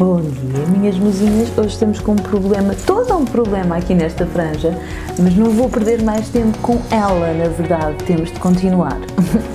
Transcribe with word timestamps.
Bom 0.00 0.22
dia, 0.22 0.66
minhas 0.66 0.96
mozinhas. 0.96 1.50
Hoje 1.58 1.74
estamos 1.74 2.00
com 2.00 2.12
um 2.12 2.16
problema, 2.16 2.74
todo 2.86 3.14
um 3.18 3.26
problema 3.26 3.76
aqui 3.76 3.94
nesta 3.94 4.24
franja, 4.24 4.74
mas 5.18 5.36
não 5.36 5.50
vou 5.50 5.68
perder 5.68 6.02
mais 6.02 6.26
tempo 6.30 6.56
com 6.62 6.78
ela, 6.90 7.34
na 7.34 7.50
verdade, 7.50 8.02
temos 8.06 8.32
de 8.32 8.40
continuar. 8.40 8.96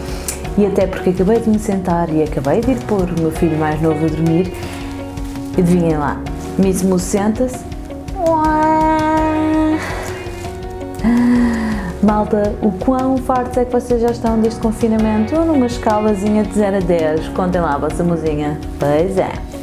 e 0.55 0.67
até 0.67 0.85
porque 0.85 1.09
acabei 1.09 1.39
de 1.39 1.49
me 1.49 1.57
sentar 1.57 2.13
e 2.13 2.21
acabei 2.21 2.61
de 2.61 2.73
ir 2.73 2.79
pôr 2.83 3.09
o 3.09 3.19
meu 3.19 3.31
filho 3.31 3.57
mais 3.57 3.81
novo 3.81 4.05
a 4.05 4.07
dormir. 4.07 4.53
Adivinhem 5.57 5.97
lá, 5.97 6.21
Miss 6.59 6.85
senta-se. 7.01 7.65
Malta, 12.03 12.53
o 12.61 12.71
quão 12.71 13.17
fartos 13.17 13.57
é 13.57 13.65
que 13.65 13.71
vocês 13.71 13.99
já 13.99 14.11
estão 14.11 14.39
deste 14.39 14.59
confinamento? 14.59 15.35
Ou 15.35 15.43
numa 15.43 15.65
escalazinha 15.65 16.43
de 16.43 16.53
0 16.53 16.77
a 16.77 16.79
10? 16.81 17.29
Contem 17.29 17.59
lá 17.59 17.73
a 17.73 17.77
vossa 17.79 18.03
mozinha. 18.03 18.59
Pois 18.79 19.17
é. 19.17 19.54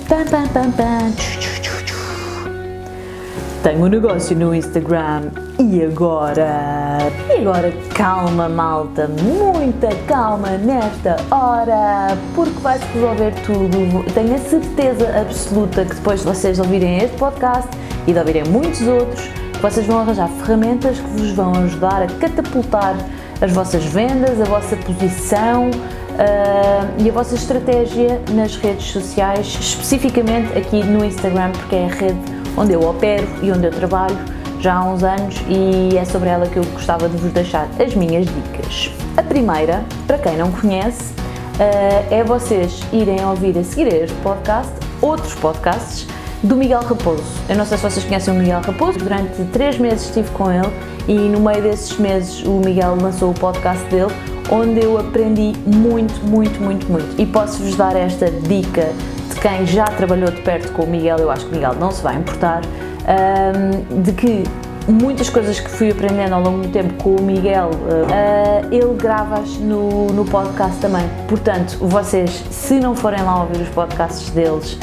Tenho 3.62 3.82
um 3.82 3.88
negócio 3.88 4.36
no 4.36 4.54
Instagram 4.54 5.30
e 5.58 5.82
agora? 5.82 6.98
E 7.30 7.40
agora 7.40 7.72
calma, 7.94 8.46
malta, 8.46 9.08
muita 9.08 9.88
calma 10.06 10.50
nesta 10.58 11.16
hora, 11.34 12.14
porque 12.34 12.60
vai-se 12.60 12.84
resolver 12.92 13.32
tudo. 13.46 14.12
Tenho 14.12 14.34
a 14.34 14.38
certeza 14.38 15.18
absoluta 15.18 15.82
que 15.86 15.94
depois 15.94 16.20
de 16.20 16.26
vocês 16.26 16.58
ouvirem 16.58 16.98
este 16.98 17.16
podcast 17.16 17.70
e 18.06 18.12
de 18.12 18.18
ouvirem 18.18 18.44
muitos 18.44 18.86
outros, 18.86 19.30
vocês 19.62 19.86
vão 19.86 20.00
arranjar 20.00 20.28
ferramentas 20.28 20.98
que 20.98 21.08
vos 21.08 21.30
vão 21.30 21.54
ajudar 21.54 22.02
a 22.02 22.06
catapultar 22.06 22.96
as 23.40 23.50
vossas 23.50 23.82
vendas, 23.86 24.38
a 24.42 24.44
vossa 24.44 24.76
posição, 24.76 25.70
uh, 26.12 27.02
e 27.02 27.08
a 27.08 27.12
vossa 27.12 27.34
estratégia 27.34 28.20
nas 28.30 28.56
redes 28.56 28.86
sociais, 28.86 29.46
especificamente 29.60 30.56
aqui 30.56 30.82
no 30.84 31.04
Instagram, 31.04 31.52
porque 31.52 31.76
é 31.76 31.84
a 31.84 31.88
rede 31.88 32.20
onde 32.56 32.72
eu 32.72 32.80
opero 32.88 33.26
e 33.42 33.50
onde 33.50 33.66
eu 33.66 33.70
trabalho 33.70 34.16
já 34.60 34.74
há 34.74 34.84
uns 34.84 35.02
anos 35.02 35.36
e 35.48 35.96
é 35.96 36.04
sobre 36.04 36.28
ela 36.28 36.46
que 36.46 36.56
eu 36.56 36.64
gostava 36.66 37.08
de 37.08 37.16
vos 37.16 37.32
deixar 37.32 37.68
as 37.80 37.94
minhas 37.94 38.26
dicas. 38.26 38.90
A 39.16 39.22
primeira, 39.22 39.84
para 40.06 40.18
quem 40.18 40.36
não 40.36 40.52
conhece, 40.52 41.12
uh, 41.12 42.14
é 42.14 42.22
vocês 42.24 42.80
irem 42.92 43.24
ouvir 43.24 43.58
a 43.58 43.64
seguir 43.64 43.92
este 43.92 44.16
podcast, 44.22 44.72
outros 45.00 45.34
podcasts 45.34 46.06
do 46.42 46.56
Miguel 46.56 46.82
Raposo. 46.82 47.24
Eu 47.48 47.56
não 47.56 47.64
sei 47.64 47.76
se 47.78 47.84
vocês 47.84 48.04
conhecem 48.04 48.34
o 48.34 48.36
Miguel 48.36 48.60
Raposo, 48.60 48.98
durante 48.98 49.42
três 49.52 49.78
meses 49.78 50.06
estive 50.06 50.30
com 50.30 50.50
ele 50.50 50.72
e 51.08 51.14
no 51.14 51.40
meio 51.40 51.62
desses 51.62 51.96
meses 51.98 52.42
o 52.44 52.60
Miguel 52.64 52.96
lançou 53.00 53.30
o 53.30 53.34
podcast 53.34 53.84
dele, 53.86 54.12
onde 54.50 54.84
eu 54.84 54.98
aprendi 54.98 55.52
muito, 55.66 56.24
muito, 56.26 56.60
muito, 56.60 56.90
muito. 56.90 57.20
E 57.20 57.26
posso-vos 57.26 57.76
dar 57.76 57.96
esta 57.96 58.30
dica 58.30 58.92
de 59.28 59.40
quem 59.40 59.66
já 59.66 59.84
trabalhou 59.84 60.30
de 60.30 60.40
perto 60.42 60.72
com 60.72 60.82
o 60.82 60.86
Miguel, 60.86 61.18
eu 61.18 61.30
acho 61.30 61.46
que 61.46 61.52
o 61.52 61.54
Miguel 61.54 61.74
não 61.78 61.90
se 61.90 62.02
vai 62.02 62.16
importar, 62.16 62.62
um, 63.04 64.02
de 64.02 64.12
que 64.12 64.44
muitas 64.88 65.28
coisas 65.28 65.60
que 65.60 65.70
fui 65.70 65.90
aprendendo 65.90 66.34
ao 66.34 66.42
longo 66.42 66.62
do 66.62 66.68
tempo 66.68 66.94
com 67.02 67.16
o 67.16 67.22
Miguel, 67.22 67.70
uh, 67.70 68.74
ele 68.74 68.94
grava-as 68.94 69.56
no, 69.58 70.08
no 70.08 70.24
podcast 70.24 70.78
também. 70.80 71.08
Portanto, 71.28 71.78
vocês, 71.80 72.42
se 72.50 72.80
não 72.80 72.94
forem 72.94 73.22
lá 73.22 73.42
ouvir 73.42 73.62
os 73.62 73.68
podcasts 73.68 74.30
deles, 74.30 74.78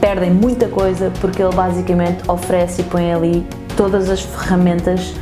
perdem 0.00 0.30
muita 0.30 0.68
coisa 0.68 1.12
porque 1.20 1.42
ele 1.42 1.54
basicamente 1.54 2.28
oferece 2.28 2.80
e 2.80 2.84
põe 2.84 3.12
ali 3.12 3.46
todas 3.76 4.08
as 4.10 4.20
ferramentas 4.20 5.14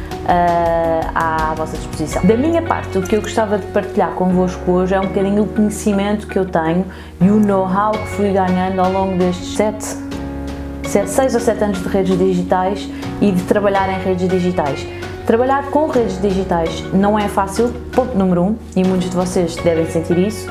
à 1.14 1.54
vossa 1.56 1.76
disposição. 1.76 2.24
Da 2.24 2.36
minha 2.36 2.62
parte, 2.62 2.96
o 2.96 3.02
que 3.02 3.16
eu 3.16 3.22
gostava 3.22 3.58
de 3.58 3.66
partilhar 3.68 4.10
convosco 4.12 4.70
hoje 4.70 4.94
é 4.94 5.00
um 5.00 5.06
bocadinho 5.06 5.42
o 5.42 5.46
conhecimento 5.46 6.26
que 6.26 6.38
eu 6.38 6.44
tenho 6.44 6.86
e 7.20 7.30
o 7.30 7.40
know-how 7.40 7.92
que 7.92 8.06
fui 8.08 8.32
ganhando 8.32 8.80
ao 8.80 8.92
longo 8.92 9.18
destes 9.18 9.54
sete, 9.56 9.84
sete, 10.84 11.10
seis 11.10 11.34
ou 11.34 11.40
sete 11.40 11.64
anos 11.64 11.82
de 11.82 11.88
redes 11.88 12.16
digitais 12.16 12.88
e 13.20 13.32
de 13.32 13.42
trabalhar 13.42 13.88
em 13.88 14.02
redes 14.02 14.28
digitais. 14.28 14.86
Trabalhar 15.26 15.70
com 15.70 15.88
redes 15.88 16.20
digitais 16.20 16.84
não 16.92 17.18
é 17.18 17.28
fácil, 17.28 17.68
ponto 17.92 18.16
número 18.16 18.42
um, 18.42 18.56
e 18.74 18.82
muitos 18.82 19.10
de 19.10 19.16
vocês 19.16 19.54
devem 19.56 19.86
sentir 19.86 20.19
isso, 20.19 20.48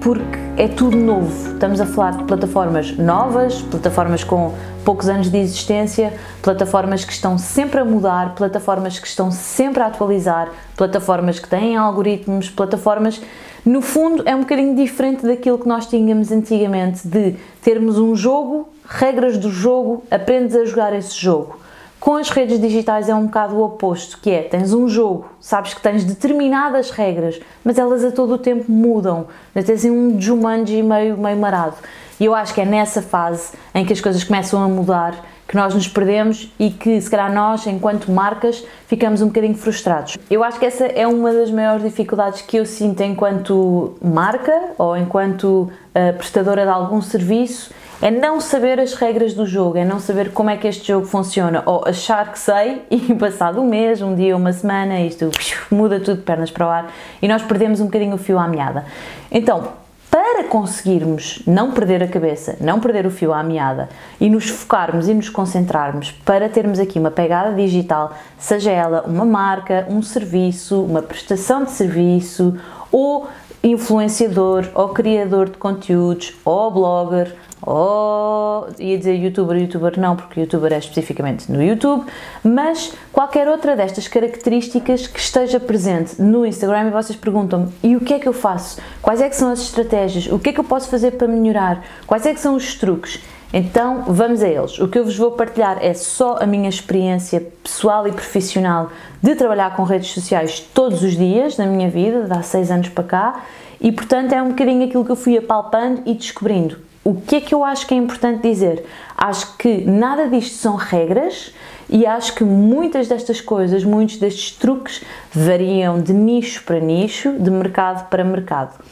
porque 0.00 0.38
é 0.56 0.68
tudo 0.68 0.96
novo. 0.96 1.52
Estamos 1.52 1.80
a 1.80 1.86
falar 1.86 2.16
de 2.16 2.24
plataformas 2.24 2.96
novas, 2.96 3.60
plataformas 3.62 4.22
com 4.22 4.54
poucos 4.84 5.08
anos 5.08 5.30
de 5.30 5.38
existência, 5.38 6.12
plataformas 6.42 7.04
que 7.04 7.12
estão 7.12 7.38
sempre 7.38 7.80
a 7.80 7.84
mudar, 7.84 8.34
plataformas 8.34 8.98
que 8.98 9.06
estão 9.06 9.30
sempre 9.30 9.82
a 9.82 9.86
atualizar, 9.86 10.50
plataformas 10.76 11.38
que 11.38 11.48
têm 11.48 11.76
algoritmos, 11.76 12.50
plataformas. 12.50 13.20
No 13.64 13.80
fundo, 13.80 14.22
é 14.26 14.36
um 14.36 14.40
bocadinho 14.40 14.76
diferente 14.76 15.26
daquilo 15.26 15.58
que 15.58 15.66
nós 15.66 15.86
tínhamos 15.86 16.30
antigamente 16.30 17.08
de 17.08 17.34
termos 17.62 17.98
um 17.98 18.14
jogo, 18.14 18.68
regras 18.86 19.38
do 19.38 19.50
jogo, 19.50 20.04
aprendes 20.10 20.54
a 20.54 20.64
jogar 20.66 20.92
esse 20.94 21.18
jogo. 21.18 21.63
Com 22.04 22.16
as 22.16 22.28
redes 22.28 22.60
digitais 22.60 23.08
é 23.08 23.14
um 23.14 23.24
bocado 23.24 23.56
o 23.56 23.64
oposto, 23.64 24.18
que 24.20 24.30
é, 24.30 24.42
tens 24.42 24.74
um 24.74 24.86
jogo, 24.86 25.24
sabes 25.40 25.72
que 25.72 25.80
tens 25.80 26.04
determinadas 26.04 26.90
regras, 26.90 27.40
mas 27.64 27.78
elas 27.78 28.04
a 28.04 28.12
todo 28.12 28.34
o 28.34 28.38
tempo 28.38 28.70
mudam. 28.70 29.26
Tens 29.54 29.70
assim 29.70 29.90
um 29.90 30.20
Jumanji 30.20 30.82
meio, 30.82 31.16
meio 31.16 31.38
marado. 31.38 31.76
E 32.20 32.26
eu 32.26 32.34
acho 32.34 32.52
que 32.52 32.60
é 32.60 32.66
nessa 32.66 33.00
fase 33.00 33.52
em 33.74 33.86
que 33.86 33.92
as 33.94 34.02
coisas 34.02 34.22
começam 34.22 34.62
a 34.62 34.68
mudar 34.68 35.14
que 35.48 35.56
nós 35.56 35.74
nos 35.74 35.88
perdemos 35.88 36.52
e 36.58 36.70
que, 36.70 37.00
se 37.00 37.10
calhar, 37.10 37.32
nós, 37.32 37.66
enquanto 37.66 38.10
marcas, 38.10 38.62
ficamos 38.86 39.22
um 39.22 39.28
bocadinho 39.28 39.54
frustrados. 39.54 40.18
Eu 40.30 40.44
acho 40.44 40.58
que 40.58 40.66
essa 40.66 40.84
é 40.84 41.06
uma 41.06 41.32
das 41.32 41.50
maiores 41.50 41.84
dificuldades 41.84 42.42
que 42.42 42.58
eu 42.58 42.66
sinto 42.66 43.02
enquanto 43.02 43.94
marca 44.02 44.72
ou 44.76 44.94
enquanto 44.94 45.70
uh, 45.94 46.16
prestadora 46.18 46.64
de 46.64 46.70
algum 46.70 47.00
serviço 47.00 47.72
é 48.02 48.10
não 48.10 48.40
saber 48.40 48.80
as 48.80 48.94
regras 48.94 49.34
do 49.34 49.46
jogo, 49.46 49.78
é 49.78 49.84
não 49.84 49.98
saber 49.98 50.32
como 50.32 50.50
é 50.50 50.56
que 50.56 50.66
este 50.66 50.88
jogo 50.88 51.06
funciona, 51.06 51.62
ou 51.64 51.84
achar 51.86 52.30
que 52.32 52.38
sei 52.38 52.82
e 52.90 53.14
passado 53.14 53.60
um 53.60 53.68
mês, 53.68 54.02
um 54.02 54.14
dia, 54.14 54.36
uma 54.36 54.52
semana, 54.52 55.00
isto 55.00 55.30
muda 55.70 56.00
tudo 56.00 56.18
de 56.18 56.22
pernas 56.22 56.50
para 56.50 56.66
o 56.66 56.70
ar 56.70 56.92
e 57.22 57.28
nós 57.28 57.42
perdemos 57.42 57.80
um 57.80 57.86
bocadinho 57.86 58.14
o 58.14 58.18
fio 58.18 58.38
à 58.38 58.46
meada. 58.48 58.84
Então, 59.30 59.84
para 60.10 60.44
conseguirmos 60.44 61.42
não 61.44 61.72
perder 61.72 62.00
a 62.00 62.06
cabeça, 62.06 62.56
não 62.60 62.78
perder 62.78 63.04
o 63.04 63.10
fio 63.10 63.32
à 63.32 63.42
meada 63.42 63.88
e 64.20 64.30
nos 64.30 64.48
focarmos 64.48 65.08
e 65.08 65.14
nos 65.14 65.28
concentrarmos 65.28 66.12
para 66.24 66.48
termos 66.48 66.78
aqui 66.78 67.00
uma 67.00 67.10
pegada 67.10 67.52
digital, 67.52 68.12
seja 68.38 68.70
ela 68.70 69.02
uma 69.08 69.24
marca, 69.24 69.84
um 69.88 70.00
serviço, 70.02 70.84
uma 70.84 71.02
prestação 71.02 71.64
de 71.64 71.72
serviço, 71.72 72.56
ou 72.92 73.26
influenciador, 73.60 74.68
ou 74.72 74.90
criador 74.90 75.48
de 75.48 75.58
conteúdos, 75.58 76.32
ou 76.44 76.70
blogger, 76.70 77.34
ou 77.66 78.68
ia 78.78 78.98
dizer 78.98 79.14
youtuber, 79.14 79.56
youtuber 79.56 79.98
não, 79.98 80.16
porque 80.16 80.40
youtuber 80.40 80.72
é 80.72 80.78
especificamente 80.78 81.50
no 81.50 81.62
YouTube, 81.62 82.04
mas 82.42 82.92
qualquer 83.12 83.48
outra 83.48 83.74
destas 83.74 84.06
características 84.06 85.06
que 85.06 85.18
esteja 85.18 85.58
presente 85.58 86.20
no 86.20 86.44
Instagram 86.44 86.88
e 86.88 86.90
vocês 86.90 87.16
perguntam-me 87.16 87.72
e 87.82 87.96
o 87.96 88.00
que 88.00 88.14
é 88.14 88.18
que 88.18 88.28
eu 88.28 88.32
faço? 88.32 88.80
Quais 89.00 89.20
é 89.20 89.28
que 89.28 89.36
são 89.36 89.50
as 89.50 89.60
estratégias? 89.60 90.26
O 90.26 90.38
que 90.38 90.50
é 90.50 90.52
que 90.52 90.60
eu 90.60 90.64
posso 90.64 90.88
fazer 90.88 91.12
para 91.12 91.26
melhorar? 91.26 91.84
Quais 92.06 92.26
é 92.26 92.34
que 92.34 92.40
são 92.40 92.54
os 92.54 92.74
truques? 92.74 93.20
Então 93.52 94.02
vamos 94.08 94.42
a 94.42 94.48
eles. 94.48 94.78
O 94.80 94.88
que 94.88 94.98
eu 94.98 95.04
vos 95.04 95.16
vou 95.16 95.30
partilhar 95.30 95.78
é 95.80 95.94
só 95.94 96.38
a 96.40 96.46
minha 96.46 96.68
experiência 96.68 97.40
pessoal 97.62 98.06
e 98.08 98.10
profissional 98.12 98.90
de 99.22 99.34
trabalhar 99.36 99.76
com 99.76 99.84
redes 99.84 100.10
sociais 100.10 100.58
todos 100.58 101.04
os 101.04 101.16
dias 101.16 101.56
na 101.56 101.64
minha 101.64 101.88
vida, 101.88 102.24
de 102.24 102.32
há 102.32 102.42
seis 102.42 102.70
anos 102.70 102.88
para 102.88 103.04
cá, 103.04 103.44
e 103.80 103.92
portanto 103.92 104.32
é 104.32 104.42
um 104.42 104.48
bocadinho 104.48 104.84
aquilo 104.84 105.04
que 105.04 105.12
eu 105.12 105.16
fui 105.16 105.38
apalpando 105.38 106.02
e 106.04 106.14
descobrindo. 106.14 106.78
O 107.04 107.14
que 107.14 107.36
é 107.36 107.40
que 107.42 107.54
eu 107.54 107.62
acho 107.62 107.86
que 107.86 107.92
é 107.92 107.98
importante 107.98 108.48
dizer? 108.48 108.82
Acho 109.14 109.58
que 109.58 109.84
nada 109.84 110.26
disto 110.26 110.54
são 110.54 110.74
regras 110.74 111.52
e 111.86 112.06
acho 112.06 112.34
que 112.34 112.42
muitas 112.42 113.08
destas 113.08 113.42
coisas, 113.42 113.84
muitos 113.84 114.16
destes 114.16 114.52
truques 114.52 115.04
variam 115.30 116.00
de 116.00 116.14
nicho 116.14 116.64
para 116.64 116.80
nicho, 116.80 117.32
de 117.38 117.50
mercado 117.50 118.08
para 118.08 118.24
mercado. 118.24 118.82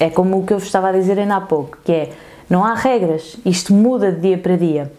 É 0.00 0.08
como 0.08 0.38
o 0.38 0.46
que 0.46 0.54
eu 0.54 0.58
vos 0.58 0.66
estava 0.66 0.88
a 0.88 0.92
dizer 0.92 1.18
ainda 1.18 1.36
há 1.36 1.40
pouco, 1.42 1.76
que 1.84 1.92
é, 1.92 2.12
não 2.48 2.64
há 2.64 2.72
regras, 2.72 3.36
isto 3.44 3.74
muda 3.74 4.10
de 4.10 4.20
dia 4.20 4.38
para 4.38 4.56
dia. 4.56 4.90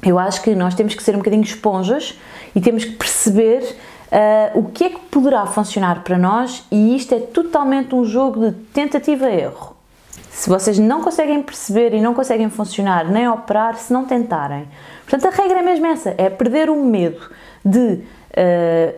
Eu 0.00 0.16
acho 0.16 0.42
que 0.42 0.54
nós 0.54 0.76
temos 0.76 0.94
que 0.94 1.02
ser 1.02 1.16
um 1.16 1.18
bocadinho 1.18 1.42
esponjas 1.42 2.16
e 2.54 2.60
temos 2.60 2.84
que 2.84 2.92
perceber 2.92 3.64
uh, 4.12 4.60
o 4.60 4.70
que 4.70 4.84
é 4.84 4.90
que 4.90 5.00
poderá 5.10 5.44
funcionar 5.46 6.04
para 6.04 6.16
nós 6.16 6.64
e 6.70 6.94
isto 6.94 7.16
é 7.16 7.18
totalmente 7.18 7.96
um 7.96 8.04
jogo 8.04 8.48
de 8.48 8.52
tentativa-erro. 8.52 9.75
Se 10.36 10.50
vocês 10.50 10.78
não 10.78 11.00
conseguem 11.00 11.42
perceber 11.42 11.94
e 11.94 12.00
não 12.00 12.12
conseguem 12.12 12.50
funcionar 12.50 13.10
nem 13.10 13.26
operar 13.26 13.74
se 13.76 13.90
não 13.90 14.04
tentarem. 14.04 14.68
Portanto, 15.08 15.32
a 15.32 15.42
regra 15.42 15.60
é 15.60 15.62
mesmo 15.62 15.86
essa: 15.86 16.14
é 16.18 16.28
perder 16.28 16.68
o 16.68 16.76
medo 16.76 17.30
de 17.64 17.78
uh, 17.78 18.02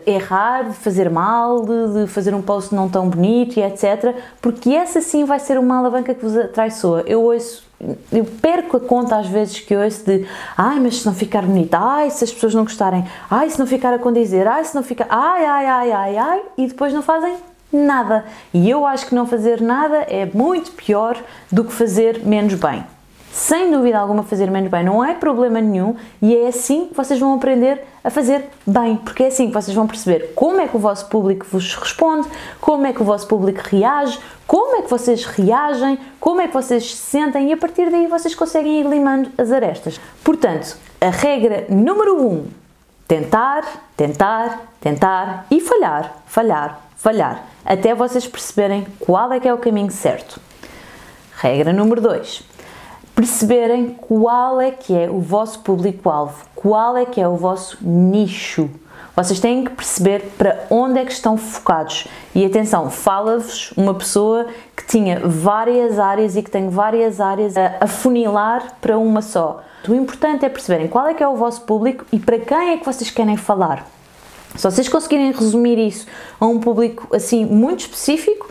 errar, 0.05 0.65
de 0.65 0.75
fazer 0.75 1.09
mal, 1.09 1.61
de, 1.61 2.01
de, 2.01 2.07
fazer 2.07 2.35
um 2.35 2.41
post 2.41 2.75
não 2.75 2.89
tão 2.89 3.07
bonito 3.07 3.57
e 3.57 3.63
etc. 3.63 4.17
Porque 4.41 4.71
essa 4.71 4.99
sim 4.99 5.23
vai 5.23 5.39
ser 5.39 5.57
uma 5.57 5.77
alavanca 5.77 6.13
que 6.13 6.21
vos 6.21 6.35
atraiçoa. 6.35 7.05
Eu 7.07 7.23
ouço 7.23 7.67
eu 8.11 8.25
perco 8.25 8.75
a 8.75 8.79
conta 8.81 9.15
às 9.15 9.27
vezes 9.27 9.61
que 9.61 9.73
ouço 9.73 10.03
de 10.03 10.27
ai, 10.57 10.77
mas 10.81 10.97
se 10.97 11.05
não 11.05 11.13
ficar 11.13 11.43
bonito, 11.43 11.73
ai, 11.75 12.09
se 12.09 12.25
as 12.25 12.33
pessoas 12.33 12.53
não 12.53 12.65
gostarem, 12.65 13.05
ai, 13.31 13.49
se 13.49 13.57
não 13.57 13.65
ficar 13.65 13.93
a 13.93 13.97
condizer, 13.97 14.45
ai, 14.45 14.65
se 14.65 14.75
não 14.75 14.83
ficar, 14.83 15.07
ai, 15.09 15.45
ai, 15.45 15.65
ai, 15.65 15.91
ai, 15.93 16.17
ai, 16.17 16.41
e 16.57 16.67
depois 16.67 16.93
não 16.93 17.01
fazem 17.01 17.33
nada. 17.71 18.25
E 18.53 18.69
eu 18.69 18.85
acho 18.85 19.07
que 19.07 19.15
não 19.15 19.25
fazer 19.25 19.61
nada 19.61 19.97
é 20.09 20.25
muito 20.25 20.71
pior 20.71 21.17
do 21.51 21.63
que 21.63 21.71
fazer 21.71 22.25
menos 22.25 22.53
bem. 22.55 22.83
sem 23.31 23.71
dúvida 23.71 23.99
alguma 23.99 24.23
fazer 24.23 24.49
menos 24.49 24.71
bem, 24.71 24.83
não 24.83 25.03
é 25.05 25.13
problema 25.13 25.61
nenhum 25.61 25.95
e 26.21 26.35
é 26.35 26.47
assim 26.47 26.87
que 26.87 26.95
vocês 26.95 27.19
vão 27.19 27.35
aprender 27.35 27.81
a 28.03 28.09
fazer 28.09 28.45
bem, 28.65 28.97
porque 28.97 29.23
é 29.23 29.27
assim 29.27 29.47
que 29.47 29.53
vocês 29.53 29.75
vão 29.75 29.85
perceber 29.85 30.33
como 30.35 30.59
é 30.59 30.67
que 30.67 30.75
o 30.75 30.79
vosso 30.79 31.05
público 31.07 31.45
vos 31.49 31.75
responde, 31.75 32.27
como 32.59 32.87
é 32.87 32.91
que 32.91 33.01
o 33.01 33.05
vosso 33.05 33.27
público 33.27 33.61
reage, 33.63 34.19
como 34.47 34.77
é 34.77 34.81
que 34.81 34.89
vocês 34.89 35.25
reagem, 35.25 35.99
como 36.19 36.41
é 36.41 36.47
que 36.47 36.53
vocês 36.53 36.95
se 36.95 36.97
sentem 36.97 37.49
e 37.49 37.53
a 37.53 37.57
partir 37.57 37.89
daí 37.91 38.07
vocês 38.07 38.33
conseguem 38.33 38.81
ir 38.81 38.87
limando 38.87 39.29
as 39.37 39.51
arestas. 39.51 40.01
Portanto, 40.23 40.75
a 40.99 41.09
regra 41.09 41.65
número 41.69 42.19
1, 42.19 42.27
um, 42.27 42.45
tentar, 43.07 43.63
tentar, 43.95 44.73
tentar 44.81 45.45
e 45.51 45.61
falhar, 45.61 46.17
falhar, 46.25 46.81
falhar, 46.97 47.43
até 47.69 47.95
vocês 47.95 48.27
perceberem 48.27 48.85
qual 48.99 49.31
é 49.31 49.39
que 49.39 49.47
é 49.47 49.53
o 49.53 49.57
caminho 49.57 49.91
certo. 49.91 50.41
Regra 51.37 51.71
número 51.71 52.01
2 52.01 52.49
perceberem 53.19 53.89
qual 53.89 54.61
é 54.61 54.71
que 54.71 54.95
é 54.95 55.09
o 55.09 55.19
vosso 55.19 55.59
público-alvo, 55.59 56.45
qual 56.55 56.95
é 56.95 57.03
que 57.03 57.19
é 57.19 57.27
o 57.27 57.35
vosso 57.35 57.77
nicho. 57.81 58.69
Vocês 59.13 59.41
têm 59.41 59.65
que 59.65 59.71
perceber 59.71 60.21
para 60.37 60.65
onde 60.69 60.99
é 60.99 61.03
que 61.03 61.11
estão 61.11 61.35
focados. 61.35 62.07
E 62.33 62.45
atenção, 62.45 62.89
fala-vos 62.89 63.73
uma 63.75 63.93
pessoa 63.93 64.47
que 64.73 64.85
tinha 64.85 65.19
várias 65.19 65.99
áreas 65.99 66.37
e 66.37 66.41
que 66.41 66.49
tem 66.49 66.69
várias 66.69 67.19
áreas 67.19 67.57
a 67.57 67.75
afunilar 67.81 68.77
para 68.79 68.97
uma 68.97 69.21
só. 69.21 69.61
O 69.85 69.93
importante 69.93 70.45
é 70.45 70.49
perceberem 70.49 70.87
qual 70.87 71.05
é 71.05 71.13
que 71.13 71.21
é 71.21 71.27
o 71.27 71.35
vosso 71.35 71.63
público 71.63 72.05
e 72.13 72.19
para 72.19 72.39
quem 72.39 72.71
é 72.71 72.77
que 72.77 72.85
vocês 72.85 73.11
querem 73.11 73.35
falar. 73.35 73.85
Se 74.55 74.63
vocês 74.63 74.89
conseguirem 74.89 75.31
resumir 75.31 75.77
isso 75.77 76.05
a 76.39 76.45
um 76.45 76.59
público 76.59 77.15
assim 77.15 77.45
muito 77.45 77.81
específico, 77.81 78.49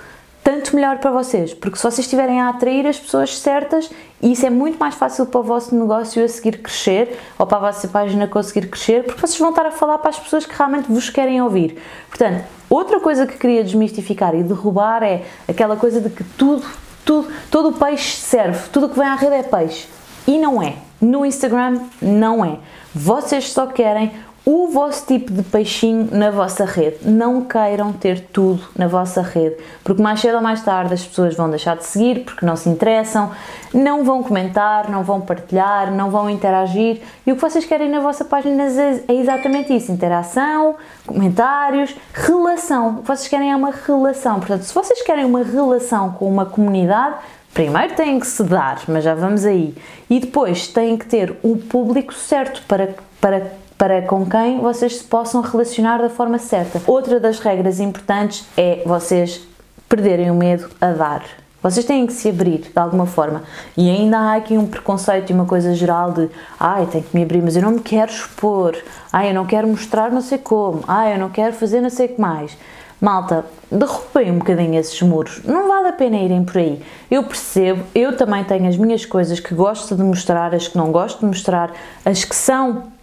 tanto 0.48 0.74
melhor 0.74 0.96
para 0.96 1.10
vocês, 1.10 1.52
porque 1.52 1.76
se 1.76 1.82
vocês 1.82 1.98
estiverem 1.98 2.40
a 2.40 2.48
atrair 2.48 2.86
as 2.86 2.98
pessoas 2.98 3.38
certas, 3.38 3.90
isso 4.22 4.46
é 4.46 4.48
muito 4.48 4.78
mais 4.78 4.94
fácil 4.94 5.26
para 5.26 5.40
o 5.40 5.42
vosso 5.42 5.74
negócio 5.74 6.24
a 6.24 6.26
seguir 6.26 6.62
crescer 6.62 7.18
ou 7.38 7.46
para 7.46 7.58
a 7.58 7.60
vossa 7.70 7.86
página 7.86 8.26
conseguir 8.26 8.66
crescer, 8.66 9.04
porque 9.04 9.20
vocês 9.20 9.38
vão 9.38 9.50
estar 9.50 9.66
a 9.66 9.70
falar 9.70 9.98
para 9.98 10.08
as 10.08 10.18
pessoas 10.18 10.46
que 10.46 10.56
realmente 10.56 10.90
vos 10.90 11.10
querem 11.10 11.42
ouvir. 11.42 11.78
Portanto, 12.08 12.46
outra 12.70 12.98
coisa 12.98 13.26
que 13.26 13.36
queria 13.36 13.62
desmistificar 13.62 14.34
e 14.34 14.42
derrubar 14.42 15.02
é 15.02 15.24
aquela 15.46 15.76
coisa 15.76 16.00
de 16.00 16.08
que 16.08 16.24
tudo, 16.24 16.64
tudo, 17.04 17.28
todo 17.50 17.68
o 17.68 17.72
peixe 17.74 18.16
serve, 18.16 18.70
tudo 18.70 18.86
o 18.86 18.88
que 18.88 18.98
vem 18.98 19.06
à 19.06 19.16
rede 19.16 19.34
é 19.34 19.42
peixe. 19.42 19.86
E 20.26 20.38
não 20.38 20.62
é. 20.62 20.76
No 21.00 21.26
Instagram 21.26 21.80
não 22.00 22.44
é. 22.44 22.58
Vocês 22.94 23.52
só 23.52 23.66
querem 23.66 24.12
o 24.50 24.66
vosso 24.68 25.04
tipo 25.04 25.30
de 25.30 25.42
peixinho 25.42 26.08
na 26.10 26.30
vossa 26.30 26.64
rede. 26.64 27.00
Não 27.02 27.42
queiram 27.42 27.92
ter 27.92 28.18
tudo 28.32 28.66
na 28.74 28.86
vossa 28.86 29.20
rede, 29.20 29.56
porque 29.84 30.00
mais 30.00 30.20
cedo 30.20 30.36
ou 30.36 30.40
mais 30.40 30.62
tarde 30.62 30.94
as 30.94 31.04
pessoas 31.04 31.36
vão 31.36 31.50
deixar 31.50 31.76
de 31.76 31.84
seguir 31.84 32.24
porque 32.24 32.46
não 32.46 32.56
se 32.56 32.66
interessam, 32.66 33.30
não 33.74 34.04
vão 34.04 34.22
comentar, 34.22 34.88
não 34.88 35.02
vão 35.02 35.20
partilhar, 35.20 35.92
não 35.92 36.10
vão 36.10 36.30
interagir. 36.30 37.02
E 37.26 37.32
o 37.32 37.34
que 37.34 37.42
vocês 37.42 37.66
querem 37.66 37.90
na 37.90 38.00
vossa 38.00 38.24
página 38.24 38.62
é 39.06 39.12
exatamente 39.12 39.76
isso: 39.76 39.92
interação, 39.92 40.76
comentários, 41.06 41.94
relação. 42.14 42.88
O 42.88 43.02
que 43.02 43.06
vocês 43.06 43.28
querem 43.28 43.52
é 43.52 43.56
uma 43.56 43.70
relação. 43.70 44.36
Portanto, 44.36 44.62
se 44.62 44.72
vocês 44.72 45.02
querem 45.02 45.26
uma 45.26 45.42
relação 45.42 46.12
com 46.12 46.26
uma 46.26 46.46
comunidade, 46.46 47.16
Primeiro 47.52 47.94
têm 47.94 48.20
que 48.20 48.26
se 48.26 48.44
dar, 48.44 48.82
mas 48.86 49.02
já 49.02 49.14
vamos 49.14 49.44
aí. 49.44 49.74
E 50.08 50.20
depois 50.20 50.68
têm 50.68 50.96
que 50.96 51.06
ter 51.06 51.36
o 51.42 51.56
público 51.56 52.14
certo 52.14 52.62
para, 52.68 52.94
para 53.20 53.50
para 53.78 54.02
com 54.02 54.26
quem 54.26 54.58
vocês 54.58 54.96
se 54.96 55.04
possam 55.04 55.40
relacionar 55.40 55.98
da 55.98 56.10
forma 56.10 56.36
certa. 56.36 56.82
Outra 56.84 57.20
das 57.20 57.38
regras 57.38 57.78
importantes 57.78 58.44
é 58.56 58.82
vocês 58.84 59.40
perderem 59.88 60.32
o 60.32 60.34
medo 60.34 60.68
a 60.80 60.90
dar. 60.90 61.24
Vocês 61.62 61.86
têm 61.86 62.06
que 62.06 62.12
se 62.12 62.28
abrir 62.28 62.58
de 62.58 62.78
alguma 62.78 63.06
forma. 63.06 63.42
E 63.76 63.88
ainda 63.88 64.18
há 64.18 64.36
aqui 64.36 64.58
um 64.58 64.66
preconceito 64.66 65.30
e 65.30 65.32
uma 65.32 65.44
coisa 65.44 65.74
geral 65.74 66.12
de 66.12 66.28
ai, 66.58 66.86
tenho 66.86 67.04
que 67.04 67.16
me 67.16 67.22
abrir, 67.22 67.40
mas 67.40 67.54
eu 67.54 67.62
não 67.62 67.72
me 67.72 67.80
quero 67.80 68.10
expor, 68.10 68.76
ai, 69.12 69.30
eu 69.30 69.34
não 69.34 69.46
quero 69.46 69.66
mostrar 69.68 70.10
não 70.10 70.20
sei 70.20 70.38
como, 70.38 70.82
ai, 70.86 71.14
eu 71.14 71.18
não 71.18 71.30
quero 71.30 71.52
fazer 71.54 71.80
não 71.80 71.90
sei 71.90 72.06
o 72.06 72.08
que 72.10 72.20
mais. 72.20 72.56
Malta, 73.00 73.44
derrubem 73.70 74.32
um 74.32 74.38
bocadinho 74.38 74.74
esses 74.78 75.00
muros, 75.02 75.40
não 75.44 75.68
vale 75.68 75.88
a 75.88 75.92
pena 75.92 76.16
irem 76.16 76.44
por 76.44 76.58
aí. 76.58 76.82
Eu 77.08 77.22
percebo, 77.22 77.84
eu 77.94 78.16
também 78.16 78.42
tenho 78.42 78.68
as 78.68 78.76
minhas 78.76 79.04
coisas 79.04 79.38
que 79.38 79.54
gosto 79.54 79.94
de 79.94 80.02
mostrar, 80.02 80.52
as 80.52 80.66
que 80.66 80.76
não 80.76 80.90
gosto 80.90 81.20
de 81.20 81.26
mostrar, 81.26 81.72
as 82.04 82.24
que 82.24 82.34
são 82.34 82.97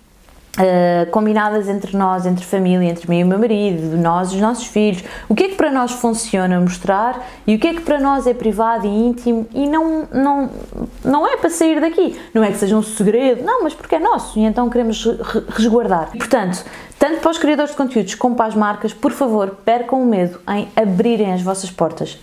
Uh, 0.56 1.12
combinadas 1.12 1.68
entre 1.68 1.98
nós, 1.98 2.26
entre 2.26 2.46
família, 2.46 2.90
entre 2.90 3.10
mim 3.10 3.20
e 3.20 3.24
o 3.26 3.28
meu 3.28 3.38
marido, 3.38 3.98
nós 3.98 4.32
e 4.32 4.36
os 4.36 4.42
nossos 4.42 4.66
filhos. 4.68 5.04
O 5.28 5.36
que 5.36 5.44
é 5.44 5.50
que 5.50 5.56
para 5.56 5.70
nós 5.70 5.92
funciona 5.92 6.58
mostrar 6.62 7.28
e 7.46 7.56
o 7.56 7.60
que 7.60 7.68
é 7.68 7.74
que 7.74 7.82
para 7.82 8.00
nós 8.00 8.26
é 8.26 8.34
privado 8.34 8.88
e 8.88 8.90
íntimo 8.90 9.46
e 9.54 9.68
não, 9.68 10.08
não, 10.14 10.50
não 11.04 11.28
é 11.28 11.36
para 11.36 11.50
sair 11.50 11.82
daqui. 11.82 12.18
Não 12.34 12.42
é 12.42 12.52
que 12.52 12.58
seja 12.58 12.78
um 12.78 12.82
segredo, 12.82 13.44
não, 13.44 13.64
mas 13.64 13.74
porque 13.74 13.96
é 13.96 14.00
nosso 14.00 14.40
e 14.40 14.44
então 14.44 14.70
queremos 14.70 15.06
resguardar. 15.50 16.12
Portanto, 16.12 16.64
tanto 16.98 17.20
para 17.20 17.32
os 17.32 17.38
criadores 17.38 17.72
de 17.72 17.78
conteúdos 17.78 18.16
como 18.16 18.36
para 18.36 18.46
as 18.46 18.56
marcas, 18.56 18.94
por 18.94 19.12
favor, 19.12 19.58
percam 19.66 20.02
o 20.02 20.06
medo 20.06 20.40
em 20.48 20.70
abrirem 20.74 21.34
as 21.34 21.42
vossas 21.42 21.70
portas. 21.70 22.18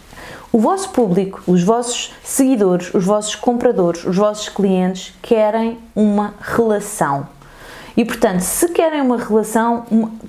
O 0.50 0.58
vosso 0.58 0.88
público, 0.90 1.43
os 1.46 1.62
vossos 1.62 2.14
seguidores, 2.23 2.93
os 2.94 3.05
vossos 3.05 3.34
compradores, 3.34 4.05
os 4.05 4.17
vossos 4.17 4.49
clientes 4.49 5.14
querem 5.20 5.79
uma 5.94 6.34
relação 6.40 7.26
e 7.97 8.05
portanto, 8.05 8.41
se 8.41 8.69
querem 8.69 9.00
uma 9.00 9.19
relação, 9.19 9.85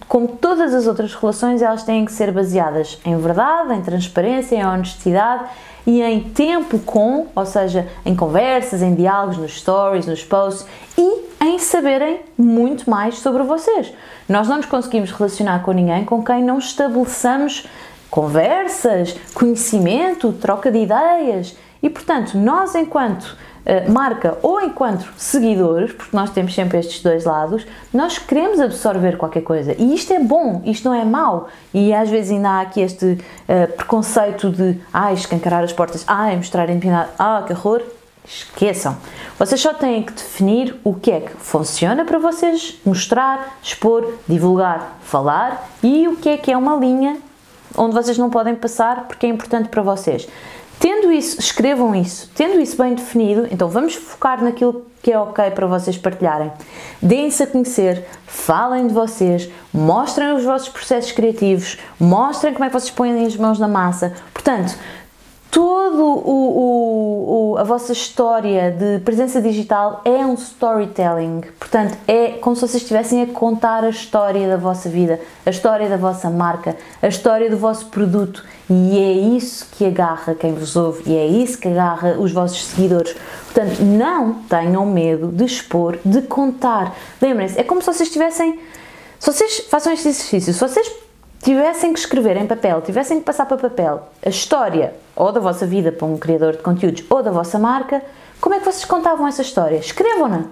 como 0.07 0.27
todas 0.27 0.73
as 0.73 0.85
outras 0.87 1.13
relações, 1.13 1.61
elas 1.61 1.83
têm 1.83 2.05
que 2.05 2.11
ser 2.11 2.31
baseadas 2.31 2.99
em 3.05 3.17
verdade, 3.17 3.73
em 3.73 3.81
transparência, 3.81 4.55
em 4.55 4.65
honestidade 4.65 5.45
e 5.85 6.01
em 6.01 6.21
tempo 6.21 6.79
com, 6.79 7.27
ou 7.35 7.45
seja, 7.45 7.87
em 8.05 8.15
conversas, 8.15 8.81
em 8.81 8.93
diálogos, 8.93 9.37
nos 9.37 9.59
stories, 9.59 10.05
nos 10.05 10.23
posts 10.23 10.65
e 10.97 11.23
em 11.41 11.59
saberem 11.59 12.21
muito 12.37 12.89
mais 12.89 13.19
sobre 13.19 13.43
vocês. 13.43 13.93
Nós 14.27 14.47
não 14.47 14.57
nos 14.57 14.65
conseguimos 14.65 15.11
relacionar 15.11 15.61
com 15.63 15.71
ninguém 15.71 16.05
com 16.05 16.23
quem 16.23 16.43
não 16.43 16.57
estabeleçamos 16.57 17.67
conversas, 18.09 19.15
conhecimento, 19.33 20.31
troca 20.33 20.71
de 20.71 20.79
ideias. 20.79 21.57
E 21.81 21.89
portanto, 21.89 22.37
nós 22.37 22.75
enquanto 22.75 23.35
marca 23.89 24.37
ou 24.41 24.59
enquanto 24.61 25.07
seguidores, 25.17 25.91
porque 25.93 26.15
nós 26.15 26.29
temos 26.31 26.53
sempre 26.53 26.77
estes 26.79 27.01
dois 27.01 27.23
lados, 27.23 27.65
nós 27.93 28.17
queremos 28.17 28.59
absorver 28.59 29.17
qualquer 29.17 29.41
coisa 29.41 29.75
e 29.77 29.93
isto 29.95 30.11
é 30.11 30.19
bom, 30.19 30.61
isto 30.65 30.87
não 30.87 30.93
é 30.93 31.05
mau. 31.05 31.47
E 31.73 31.93
às 31.93 32.09
vezes 32.09 32.31
ainda 32.31 32.49
há 32.49 32.61
aqui 32.61 32.81
este 32.81 33.05
uh, 33.05 33.73
preconceito 33.75 34.49
de 34.49 34.79
ah, 34.93 35.13
escancarar 35.13 35.63
as 35.63 35.71
portas, 35.71 36.03
ah, 36.07 36.35
mostrar 36.35 36.69
intimidade, 36.69 37.09
ah, 37.17 37.43
que 37.45 37.53
horror. 37.53 37.81
Esqueçam. 38.25 38.95
Vocês 39.37 39.59
só 39.59 39.73
têm 39.73 40.01
que 40.01 40.13
definir 40.13 40.79
o 40.81 40.93
que 40.93 41.11
é 41.11 41.19
que 41.19 41.31
funciona 41.31 42.05
para 42.05 42.17
vocês 42.17 42.79
mostrar, 42.85 43.57
expor, 43.61 44.13
divulgar, 44.25 44.97
falar 45.03 45.69
e 45.83 46.07
o 46.07 46.15
que 46.15 46.29
é 46.29 46.37
que 46.37 46.49
é 46.49 46.57
uma 46.57 46.77
linha 46.77 47.17
onde 47.77 47.93
vocês 47.93 48.17
não 48.17 48.29
podem 48.29 48.55
passar 48.55 49.07
porque 49.07 49.25
é 49.25 49.29
importante 49.29 49.67
para 49.67 49.81
vocês. 49.81 50.27
Tendo 50.79 51.11
isso, 51.11 51.39
escrevam 51.39 51.95
isso, 51.95 52.29
tendo 52.35 52.59
isso 52.59 52.75
bem 52.75 52.93
definido, 52.93 53.47
então 53.51 53.69
vamos 53.69 53.95
focar 53.95 54.43
naquilo 54.43 54.85
que 55.01 55.11
é 55.11 55.19
ok 55.19 55.51
para 55.51 55.67
vocês 55.67 55.97
partilharem. 55.97 56.51
Deem-se 57.01 57.43
a 57.43 57.47
conhecer, 57.47 58.05
falem 58.25 58.87
de 58.87 58.93
vocês, 58.93 59.49
mostrem 59.73 60.33
os 60.33 60.43
vossos 60.43 60.69
processos 60.69 61.11
criativos, 61.11 61.77
mostrem 61.99 62.53
como 62.53 62.65
é 62.65 62.69
que 62.69 62.73
vocês 62.73 62.91
põem 62.91 63.25
as 63.25 63.35
mãos 63.35 63.59
na 63.59 63.67
massa. 63.67 64.13
Portanto, 64.33 64.77
todo 65.53 66.03
o, 66.03 66.29
o, 66.29 67.51
o, 67.51 67.57
a 67.57 67.63
vossa 67.63 67.91
história 67.91 68.71
de 68.71 68.99
presença 69.05 69.41
digital 69.41 70.01
é 70.03 70.25
um 70.25 70.33
storytelling. 70.33 71.41
Portanto, 71.59 71.97
é 72.07 72.29
como 72.41 72.55
se 72.55 72.61
vocês 72.61 72.81
estivessem 72.81 73.21
a 73.21 73.27
contar 73.27 73.83
a 73.83 73.89
história 73.89 74.47
da 74.47 74.57
vossa 74.57 74.89
vida, 74.89 75.19
a 75.45 75.49
história 75.49 75.87
da 75.87 75.95
vossa 75.95 76.29
marca, 76.29 76.75
a 77.01 77.07
história 77.07 77.49
do 77.49 77.57
vosso 77.57 77.85
produto. 77.85 78.43
E 78.69 78.97
é 78.97 79.11
isso 79.11 79.67
que 79.71 79.85
agarra 79.85 80.33
quem 80.33 80.53
vos 80.53 80.75
ouve 80.75 81.03
e 81.05 81.17
é 81.17 81.25
isso 81.25 81.57
que 81.57 81.67
agarra 81.67 82.17
os 82.17 82.31
vossos 82.31 82.65
seguidores. 82.65 83.15
Portanto, 83.51 83.81
não 83.81 84.35
tenham 84.43 84.85
medo 84.85 85.27
de 85.27 85.43
expor, 85.43 85.99
de 86.03 86.21
contar. 86.21 86.95
Lembrem-se, 87.21 87.59
é 87.59 87.63
como 87.63 87.81
se 87.81 87.87
vocês 87.87 88.09
tivessem. 88.09 88.59
Se 89.19 89.31
vocês 89.31 89.59
façam 89.69 89.91
este 89.91 90.07
exercício, 90.07 90.53
se 90.53 90.59
vocês 90.59 90.89
tivessem 91.41 91.93
que 91.93 91.99
escrever 91.99 92.37
em 92.37 92.47
papel, 92.47 92.81
tivessem 92.81 93.19
que 93.19 93.25
passar 93.25 93.45
para 93.45 93.57
papel 93.57 94.07
a 94.25 94.29
história 94.29 94.93
ou 95.15 95.31
da 95.31 95.39
vossa 95.39 95.65
vida 95.65 95.91
para 95.91 96.07
um 96.07 96.17
criador 96.17 96.53
de 96.53 96.59
conteúdos 96.59 97.03
ou 97.09 97.21
da 97.21 97.31
vossa 97.31 97.59
marca, 97.59 98.01
como 98.39 98.55
é 98.55 98.59
que 98.59 98.65
vocês 98.65 98.85
contavam 98.85 99.27
essa 99.27 99.41
história? 99.41 99.77
Escrevam-na. 99.77 100.45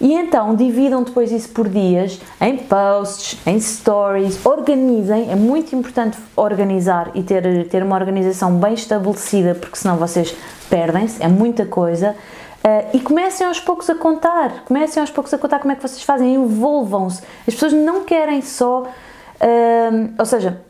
E 0.00 0.14
então 0.14 0.54
dividam 0.54 1.02
depois 1.02 1.30
isso 1.30 1.50
por 1.50 1.68
dias 1.68 2.20
em 2.40 2.56
posts, 2.56 3.38
em 3.46 3.60
stories, 3.60 4.44
organizem. 4.44 5.30
É 5.30 5.36
muito 5.36 5.74
importante 5.76 6.16
organizar 6.34 7.10
e 7.14 7.22
ter, 7.22 7.68
ter 7.68 7.82
uma 7.82 7.96
organização 7.96 8.56
bem 8.56 8.74
estabelecida, 8.74 9.54
porque 9.54 9.76
senão 9.76 9.96
vocês 9.96 10.34
perdem-se, 10.68 11.22
é 11.22 11.28
muita 11.28 11.66
coisa. 11.66 12.16
Uh, 12.62 12.96
e 12.96 13.00
comecem 13.00 13.46
aos 13.46 13.58
poucos 13.58 13.88
a 13.88 13.94
contar, 13.94 14.64
comecem 14.66 15.00
aos 15.00 15.10
poucos 15.10 15.32
a 15.32 15.38
contar 15.38 15.60
como 15.60 15.72
é 15.72 15.76
que 15.76 15.82
vocês 15.82 16.02
fazem, 16.02 16.34
envolvam-se. 16.34 17.22
As 17.48 17.54
pessoas 17.54 17.72
não 17.72 18.04
querem 18.04 18.42
só, 18.42 18.82
uh, 18.82 20.12
ou 20.18 20.26
seja, 20.26 20.60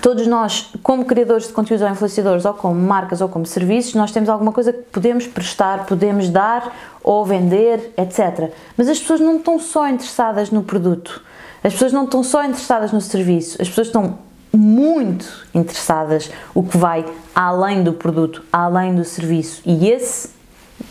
todos 0.00 0.26
nós, 0.26 0.70
como 0.82 1.04
criadores 1.04 1.46
de 1.46 1.52
conteúdos 1.52 1.82
ou 1.82 1.90
influenciadores, 1.90 2.44
ou 2.44 2.54
como 2.54 2.74
marcas 2.74 3.20
ou 3.20 3.28
como 3.28 3.46
serviços, 3.46 3.94
nós 3.94 4.10
temos 4.10 4.28
alguma 4.28 4.52
coisa 4.52 4.72
que 4.72 4.82
podemos 4.90 5.26
prestar, 5.26 5.86
podemos 5.86 6.28
dar 6.28 6.74
ou 7.02 7.24
vender, 7.24 7.92
etc. 7.96 8.50
Mas 8.76 8.88
as 8.88 8.98
pessoas 8.98 9.20
não 9.20 9.36
estão 9.36 9.58
só 9.58 9.88
interessadas 9.88 10.50
no 10.50 10.62
produto, 10.62 11.22
as 11.62 11.72
pessoas 11.72 11.92
não 11.92 12.04
estão 12.04 12.22
só 12.22 12.44
interessadas 12.44 12.92
no 12.92 13.00
serviço, 13.00 13.60
as 13.60 13.68
pessoas 13.68 13.86
estão 13.86 14.18
muito 14.52 15.46
interessadas 15.54 16.30
o 16.54 16.62
que 16.62 16.76
vai 16.76 17.04
além 17.34 17.82
do 17.82 17.92
produto, 17.92 18.42
além 18.52 18.94
do 18.94 19.04
serviço. 19.04 19.62
E 19.64 19.90
esse, 19.90 20.28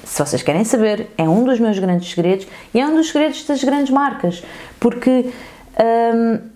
se 0.03 0.23
vocês 0.23 0.41
querem 0.41 0.63
saber, 0.63 1.09
é 1.17 1.23
um 1.23 1.43
dos 1.43 1.59
meus 1.59 1.77
grandes 1.77 2.09
segredos 2.09 2.47
e 2.73 2.79
é 2.79 2.85
um 2.85 2.95
dos 2.95 3.07
segredos 3.07 3.45
das 3.45 3.63
grandes 3.63 3.91
marcas, 3.91 4.43
porque. 4.79 5.31
Hum, 5.79 6.52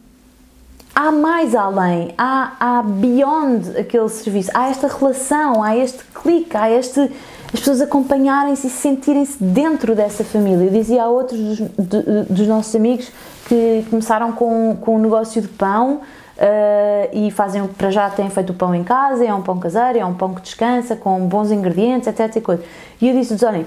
há 0.97 1.11
mais 1.11 1.53
além, 1.53 2.11
há, 2.17 2.53
há 2.59 2.81
beyond 2.81 3.77
aquele 3.77 4.09
serviço, 4.09 4.49
há 4.51 4.67
esta 4.69 4.87
relação, 4.87 5.61
há 5.61 5.77
este 5.77 6.03
clique, 6.05 6.57
há 6.57 6.71
este 6.71 7.11
as 7.53 7.59
pessoas 7.59 7.81
acompanharem-se 7.81 8.67
e 8.67 8.69
sentirem-se 8.69 9.41
dentro 9.41 9.95
dessa 9.95 10.23
família. 10.23 10.65
Eu 10.65 10.71
dizia 10.71 11.03
a 11.03 11.07
outros 11.07 11.39
dos, 11.39 11.57
de, 11.59 12.23
dos 12.29 12.47
nossos 12.47 12.75
amigos 12.75 13.09
que 13.47 13.85
começaram 13.89 14.33
com, 14.33 14.75
com 14.81 14.95
um 14.95 14.99
negócio 14.99 15.41
de 15.41 15.47
pão 15.47 15.93
uh, 15.93 17.09
e 17.13 17.31
fazem 17.31 17.65
para 17.67 17.89
já 17.89 18.09
têm 18.09 18.29
feito 18.29 18.49
o 18.49 18.53
pão 18.53 18.75
em 18.75 18.83
casa, 18.83 19.23
é 19.23 19.33
um 19.33 19.41
pão 19.41 19.59
caseiro, 19.59 19.99
é 19.99 20.03
um 20.05 20.13
pão 20.13 20.33
que 20.33 20.41
descansa, 20.41 20.95
com 20.95 21.21
bons 21.27 21.51
ingredientes, 21.51 22.07
etc. 22.07 22.35
E, 22.35 22.41
coisa. 22.41 22.63
e 22.99 23.07
eu 23.07 23.15
disse-lhes: 23.15 23.43
olhem, 23.43 23.65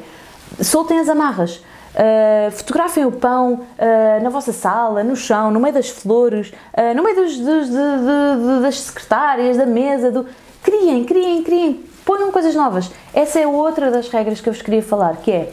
soltem 0.61 0.99
as 0.99 1.09
amarras. 1.09 1.63
Uh, 1.92 2.50
fotografem 2.52 3.04
o 3.04 3.11
pão 3.11 3.54
uh, 3.54 4.23
na 4.23 4.30
vossa 4.30 4.52
sala, 4.52 5.02
no 5.02 5.16
chão, 5.16 5.50
no 5.50 5.59
meio 5.59 5.75
das 5.75 5.88
flores, 5.88 6.52
uh, 6.73 6.94
no 6.94 7.02
meio 7.02 7.16
dos, 7.16 7.37
dos, 7.37 7.66
de, 7.68 7.73
de, 7.73 8.56
de, 8.56 8.62
das 8.62 8.78
secretárias, 8.80 9.56
da 9.56 9.66
mesa. 9.66 10.11
Do... 10.11 10.26
Criem, 10.62 11.04
criem, 11.04 11.42
criem, 11.42 11.85
ponham 12.04 12.30
coisas 12.30 12.54
novas. 12.54 12.90
Essa 13.12 13.40
é 13.40 13.47
outra 13.47 13.90
das 13.90 14.09
regras 14.09 14.40
que 14.40 14.49
eu 14.49 14.52
vos 14.52 14.62
queria 14.62 14.82
falar, 14.82 15.16
que 15.16 15.32
é 15.32 15.52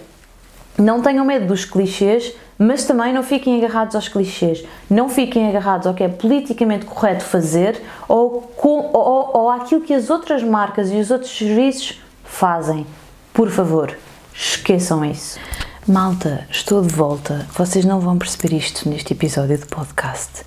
não 0.78 1.02
tenham 1.02 1.26
medo 1.26 1.48
dos 1.48 1.66
clichês, 1.66 2.36
mas 2.58 2.84
também 2.86 3.12
não 3.12 3.24
fiquem 3.24 3.58
agarrados 3.58 3.96
aos 3.96 4.08
clichês. 4.08 4.64
Não 4.88 5.10
fiquem 5.10 5.50
agarrados 5.50 5.88
ao 5.88 5.94
que 5.94 6.04
é 6.04 6.08
politicamente 6.08 6.86
correto 6.86 7.24
fazer 7.24 7.82
ou, 8.08 8.42
com, 8.56 8.92
ou, 8.94 9.32
ou 9.34 9.50
àquilo 9.50 9.82
que 9.82 9.94
as 9.94 10.12
outras 10.12 10.44
marcas 10.44 10.92
e 10.92 10.98
os 10.98 11.10
outros 11.10 11.36
serviços 11.36 12.00
fazem. 12.24 12.86
Por 13.34 13.50
favor, 13.50 13.98
esqueçam 14.34 15.04
isso. 15.04 15.40
Malta, 15.88 16.46
estou 16.52 16.82
de 16.82 16.94
volta. 16.94 17.48
Vocês 17.54 17.86
não 17.86 18.02
vão 18.02 18.18
perceber 18.18 18.58
isto 18.58 18.90
neste 18.90 19.14
episódio 19.14 19.58
de 19.58 19.66
podcast. 19.68 20.44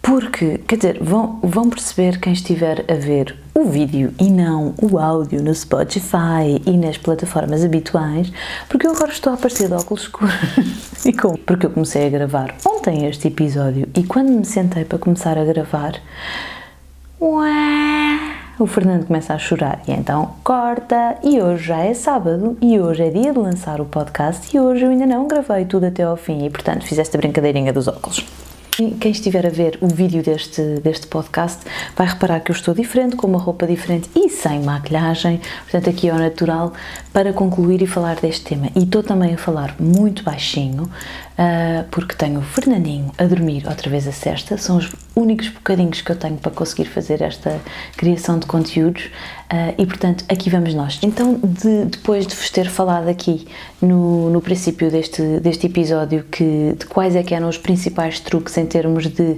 Porque, 0.00 0.58
quer 0.58 0.76
dizer, 0.76 0.98
vão, 1.02 1.40
vão 1.42 1.68
perceber 1.68 2.20
quem 2.20 2.32
estiver 2.32 2.84
a 2.88 2.94
ver 2.94 3.36
o 3.52 3.64
vídeo 3.64 4.14
e 4.20 4.30
não 4.30 4.74
o 4.80 4.96
áudio 4.96 5.42
no 5.42 5.52
Spotify 5.52 6.62
e 6.64 6.76
nas 6.76 6.96
plataformas 6.96 7.64
habituais, 7.64 8.32
porque 8.68 8.86
eu 8.86 8.92
agora 8.92 9.10
estou 9.10 9.32
a 9.32 9.34
aparecer 9.34 9.66
de 9.66 9.74
óculos 9.74 10.02
escuros. 10.02 10.32
e 11.04 11.12
como? 11.12 11.36
Porque 11.38 11.66
eu 11.66 11.70
comecei 11.70 12.06
a 12.06 12.10
gravar 12.10 12.54
ontem 12.64 13.04
este 13.06 13.26
episódio 13.26 13.88
e 13.96 14.04
quando 14.04 14.30
me 14.30 14.44
sentei 14.44 14.84
para 14.84 14.98
começar 14.98 15.36
a 15.36 15.44
gravar, 15.44 16.00
ué, 17.20 18.07
o 18.58 18.66
Fernando 18.66 19.06
começa 19.06 19.34
a 19.34 19.38
chorar 19.38 19.80
e 19.86 19.92
então 19.92 20.34
corta. 20.42 21.16
E 21.22 21.40
hoje 21.40 21.64
já 21.64 21.78
é 21.78 21.94
sábado 21.94 22.56
e 22.60 22.78
hoje 22.80 23.04
é 23.04 23.10
dia 23.10 23.32
de 23.32 23.38
lançar 23.38 23.80
o 23.80 23.84
podcast 23.84 24.54
e 24.54 24.58
hoje 24.58 24.84
eu 24.84 24.90
ainda 24.90 25.06
não 25.06 25.28
gravei 25.28 25.64
tudo 25.64 25.86
até 25.86 26.02
ao 26.02 26.16
fim 26.16 26.44
e 26.44 26.50
portanto 26.50 26.84
fiz 26.84 26.98
esta 26.98 27.16
brincadeirinha 27.16 27.72
dos 27.72 27.86
óculos. 27.86 28.24
Quem 29.00 29.10
estiver 29.10 29.44
a 29.44 29.50
ver 29.50 29.76
o 29.80 29.88
vídeo 29.88 30.22
deste, 30.22 30.62
deste 30.80 31.08
podcast 31.08 31.64
vai 31.96 32.06
reparar 32.06 32.38
que 32.38 32.52
eu 32.52 32.54
estou 32.54 32.72
diferente, 32.72 33.16
com 33.16 33.26
uma 33.26 33.38
roupa 33.38 33.66
diferente 33.66 34.08
e 34.14 34.28
sem 34.28 34.60
maquilhagem, 34.62 35.40
portanto, 35.62 35.90
aqui 35.90 36.08
é 36.08 36.14
o 36.14 36.16
natural 36.16 36.72
para 37.12 37.32
concluir 37.32 37.82
e 37.82 37.88
falar 37.88 38.14
deste 38.20 38.44
tema. 38.44 38.68
E 38.76 38.84
estou 38.84 39.02
também 39.02 39.34
a 39.34 39.36
falar 39.36 39.74
muito 39.80 40.22
baixinho, 40.22 40.88
uh, 41.38 41.84
porque 41.90 42.14
tenho 42.14 42.40
o 42.40 42.42
Fernandinho 42.42 43.12
a 43.16 43.24
dormir 43.24 43.66
outra 43.66 43.88
vez 43.88 44.06
a 44.08 44.12
sexta, 44.12 44.58
são 44.58 44.76
os 44.76 44.90
únicos 45.14 45.48
bocadinhos 45.48 46.00
que 46.00 46.10
eu 46.10 46.16
tenho 46.16 46.36
para 46.36 46.50
conseguir 46.50 46.86
fazer 46.86 47.22
esta 47.22 47.60
criação 47.96 48.38
de 48.38 48.46
conteúdos. 48.46 49.04
Uh, 49.50 49.72
e, 49.78 49.86
portanto, 49.86 50.26
aqui 50.28 50.50
vamos 50.50 50.74
nós. 50.74 50.98
Então, 51.02 51.40
de, 51.42 51.86
depois 51.86 52.26
de 52.26 52.36
vos 52.36 52.50
ter 52.50 52.68
falado 52.68 53.08
aqui 53.08 53.48
no, 53.80 54.28
no 54.28 54.42
princípio 54.42 54.90
deste, 54.90 55.22
deste 55.40 55.66
episódio 55.66 56.22
que, 56.24 56.74
de 56.78 56.84
quais 56.84 57.16
é 57.16 57.22
que 57.22 57.34
eram 57.34 57.48
os 57.48 57.56
principais 57.56 58.20
truques 58.20 58.58
em 58.58 58.66
termos 58.66 59.06
de 59.06 59.22
uh, 59.22 59.36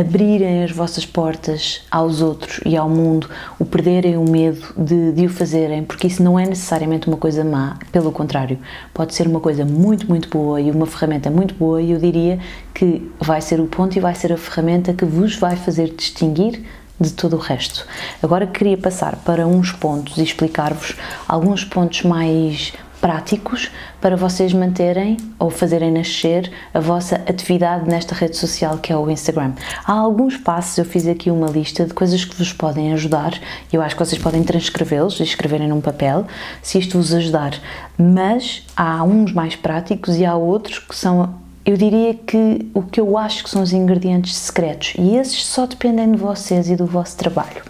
abrirem 0.00 0.64
as 0.64 0.72
vossas 0.72 1.06
portas 1.06 1.82
aos 1.88 2.20
outros 2.20 2.60
e 2.66 2.76
ao 2.76 2.88
mundo, 2.88 3.30
o 3.60 3.64
perderem 3.64 4.16
o 4.16 4.28
medo 4.28 4.74
de, 4.76 5.12
de 5.12 5.26
o 5.26 5.28
fazerem, 5.28 5.84
porque 5.84 6.08
isso 6.08 6.20
não 6.20 6.36
é 6.36 6.44
necessariamente 6.44 7.06
uma 7.06 7.16
coisa 7.16 7.44
má, 7.44 7.78
pelo 7.92 8.10
contrário, 8.10 8.58
pode 8.92 9.14
ser 9.14 9.28
uma 9.28 9.38
coisa 9.38 9.64
muito, 9.64 10.08
muito 10.08 10.28
boa 10.28 10.60
e 10.60 10.68
uma 10.68 10.84
ferramenta 10.84 11.01
muito 11.30 11.54
boa 11.54 11.80
e 11.80 11.92
eu 11.92 11.98
diria 11.98 12.38
que 12.74 13.10
vai 13.20 13.40
ser 13.40 13.60
o 13.60 13.66
ponto 13.66 13.96
e 13.96 14.00
vai 14.00 14.14
ser 14.14 14.32
a 14.32 14.36
ferramenta 14.36 14.92
que 14.92 15.04
vos 15.04 15.36
vai 15.36 15.56
fazer 15.56 15.94
distinguir 15.94 16.62
de 17.00 17.12
todo 17.12 17.36
o 17.36 17.38
resto. 17.38 17.86
Agora 18.22 18.46
queria 18.46 18.78
passar 18.78 19.16
para 19.16 19.46
uns 19.46 19.72
pontos 19.72 20.16
e 20.18 20.22
explicar-vos 20.22 20.94
alguns 21.28 21.64
pontos 21.64 22.02
mais 22.02 22.72
práticos 23.02 23.70
para 24.00 24.16
vocês 24.16 24.54
manterem 24.54 25.18
ou 25.38 25.50
fazerem 25.50 25.90
nascer 25.90 26.50
a 26.72 26.80
vossa 26.80 27.16
atividade 27.28 27.86
nesta 27.86 28.14
rede 28.14 28.38
social 28.38 28.78
que 28.78 28.90
é 28.90 28.96
o 28.96 29.10
Instagram. 29.10 29.52
Há 29.84 29.92
alguns 29.92 30.38
passos, 30.38 30.78
eu 30.78 30.84
fiz 30.86 31.06
aqui 31.06 31.30
uma 31.30 31.48
lista 31.48 31.84
de 31.84 31.92
coisas 31.92 32.24
que 32.24 32.36
vos 32.36 32.52
podem 32.52 32.94
ajudar 32.94 33.32
eu 33.72 33.80
acho 33.82 33.96
que 33.96 34.04
vocês 34.04 34.20
podem 34.20 34.42
transcrevê-los 34.42 35.18
e 35.20 35.22
escreverem 35.22 35.68
num 35.68 35.80
papel 35.80 36.26
se 36.62 36.78
isto 36.78 36.98
vos 36.98 37.12
ajudar, 37.12 37.58
mas 37.98 38.66
há 38.76 39.02
uns 39.02 39.32
mais 39.32 39.56
práticos 39.56 40.16
e 40.16 40.24
há 40.24 40.36
outros 40.36 40.78
que 40.78 40.94
são 40.94 41.40
eu 41.64 41.76
diria 41.76 42.14
que 42.14 42.68
o 42.74 42.82
que 42.82 43.00
eu 43.00 43.16
acho 43.16 43.44
que 43.44 43.50
são 43.50 43.62
os 43.62 43.72
ingredientes 43.72 44.34
secretos 44.34 44.94
e 44.98 45.16
esses 45.16 45.46
só 45.46 45.64
dependem 45.64 46.10
de 46.10 46.18
vocês 46.18 46.68
e 46.68 46.74
do 46.74 46.86
vosso 46.86 47.16
trabalho. 47.16 47.62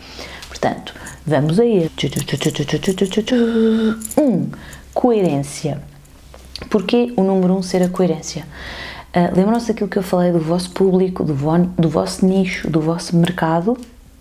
Portanto, 0.49 0.95
vamos 1.27 1.61
a 1.61 1.65
ele. 1.65 1.91
Um, 4.17 4.49
coerência. 4.95 5.83
Porquê 6.71 7.13
o 7.17 7.23
número 7.23 7.55
um 7.55 7.63
ser 7.63 7.83
a 7.83 7.89
coerência? 7.89 8.45
Uh, 9.15 9.37
Lembram-se 9.37 9.69
daquilo 9.69 9.89
que 9.89 9.99
eu 9.99 10.03
falei 10.03 10.33
do 10.33 10.41
vosso 10.41 10.71
público, 10.71 11.23
do, 11.23 11.35
vo 11.35 11.59
do 11.59 11.89
vosso 11.89 12.25
nicho, 12.25 12.71
do 12.71 12.81
vosso 12.81 13.17
mercado? 13.17 13.77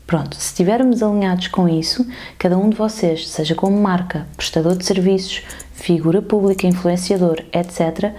Pronto, 0.05 0.35
se 0.35 0.47
estivermos 0.47 1.01
alinhados 1.01 1.47
com 1.47 1.69
isso, 1.69 2.05
cada 2.37 2.57
um 2.57 2.69
de 2.69 2.75
vocês, 2.75 3.29
seja 3.29 3.55
como 3.55 3.79
marca, 3.79 4.27
prestador 4.35 4.75
de 4.75 4.85
serviços, 4.85 5.43
figura 5.73 6.21
pública, 6.21 6.67
influenciador, 6.67 7.41
etc., 7.53 8.11